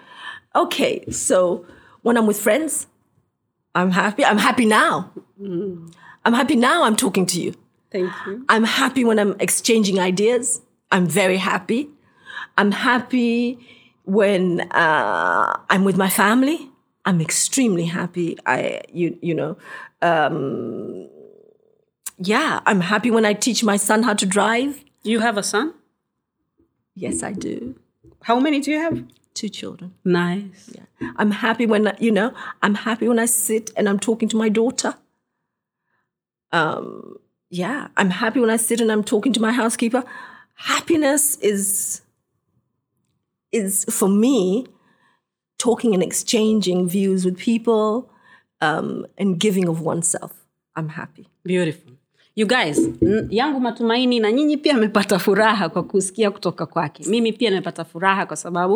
[0.56, 1.66] okay so
[2.04, 2.88] when i'm with friends
[3.76, 5.12] i'm happy i'm happy now
[5.42, 5.92] mm.
[6.26, 7.54] I'm happy now i'm talking to you
[7.92, 10.62] thank you I'm happy when I'm exchanging ideas.
[10.96, 11.90] I'm very happy.
[12.58, 13.60] I'm happy
[14.06, 16.70] when uh, I'm with my family.
[17.06, 18.38] I'm extremely happy.
[18.46, 19.58] I, you, you know,
[20.02, 21.10] um,
[22.18, 22.60] yeah.
[22.66, 24.84] I'm happy when I teach my son how to drive.
[25.04, 25.74] you have a son
[26.96, 27.76] Yes, I do.
[28.24, 29.04] how many do you have
[29.34, 29.94] Two children.
[30.04, 30.70] nice
[31.18, 32.34] I'm happy when you know.
[32.62, 34.96] I'm happy when I sit and I'm talking to my daughter.
[36.54, 37.18] Um,
[37.50, 40.04] yeah, I'm happy when I sit and I'm talking to my housekeeper.
[40.56, 42.02] Happiness is
[43.52, 44.66] is for me
[45.58, 48.10] talking and exchanging views with people
[48.62, 50.32] um, and giving of oneself.
[50.76, 51.28] I'm happy.
[51.44, 51.92] beautiful
[52.36, 52.80] you guys
[53.30, 58.26] yangu matumaini na nyinyi pia mmepata furaha kwa kusikia kutoka kwake mimi pia nimepata furaha
[58.26, 58.76] kwa sababu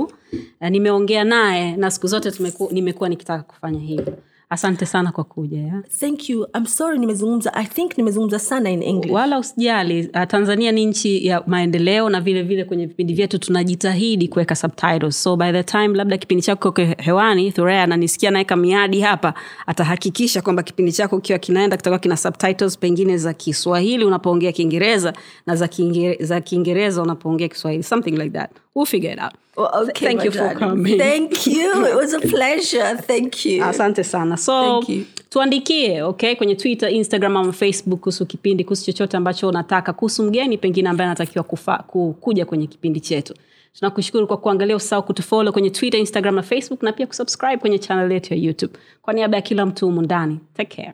[0.62, 2.32] uh, nimeongea naye na siku zote
[2.72, 4.18] nimekuwa nikitaka kufanya hivyo
[4.50, 5.84] asante sana kwa kuja ya?
[6.00, 6.48] Thank you.
[6.58, 7.54] I'm sorry nimezungumza.
[7.54, 9.12] I think nimezungumza sana in English.
[9.12, 14.28] wala usijali uh, tanzania ni nchi ya maendeleo na vile vile kwenye vipindi vyetu tunajitahidi
[14.28, 19.02] kuweka subtitles so by the time labda kipindi chako kiko hewani thurea ananisikia naweka miadi
[19.02, 19.34] hapa
[19.68, 25.14] atahakikisha kwamba kipindi chako kiwa kinaenda kitakuwa kina subtitles pengine za kiswahili unapoongea kiingereza
[25.46, 25.70] na za
[26.20, 30.32] za kiingereza unapoongea kiswahili something like that we'll figure it out Well, okay, Thank you
[30.32, 30.98] for coming.
[30.98, 31.86] Thank you.
[31.92, 32.98] It was a pleasure.
[32.98, 33.64] Thank you.
[33.66, 35.06] asante sana so Thank you.
[35.30, 40.58] tuandikie okay kwenye twitter instagram ama facebook kuhusu kipindi kuhusu chochote ambacho unataka kuhusu mgeni
[40.58, 43.34] pengine ambaye anatakiwa kufa, ku, kuja kwenye kipindi chetu
[43.80, 48.12] tunakushukuru kwa kuangalia usahau kutufolo kwenye twitter instagram na facebook na pia kusubscribe kwenye channel
[48.12, 50.94] yetu ya youtube kwa niaba ya kila mtu humu ndani take care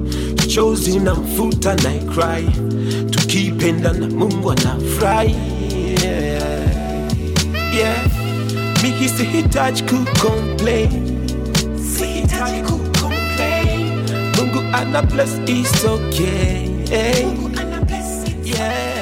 [0.55, 2.47] chozi na mfuta na cry.
[3.11, 5.35] Tukipenda na mungu anafurahi.
[6.03, 6.61] Yeah.
[7.77, 8.05] yeah.
[8.83, 10.89] Mimi sihitaji kucomplain.
[11.97, 13.99] Sihitaji kucomplain.
[14.37, 16.67] Mungu ana bless is okay.
[17.25, 19.00] Mungu ana bless yeah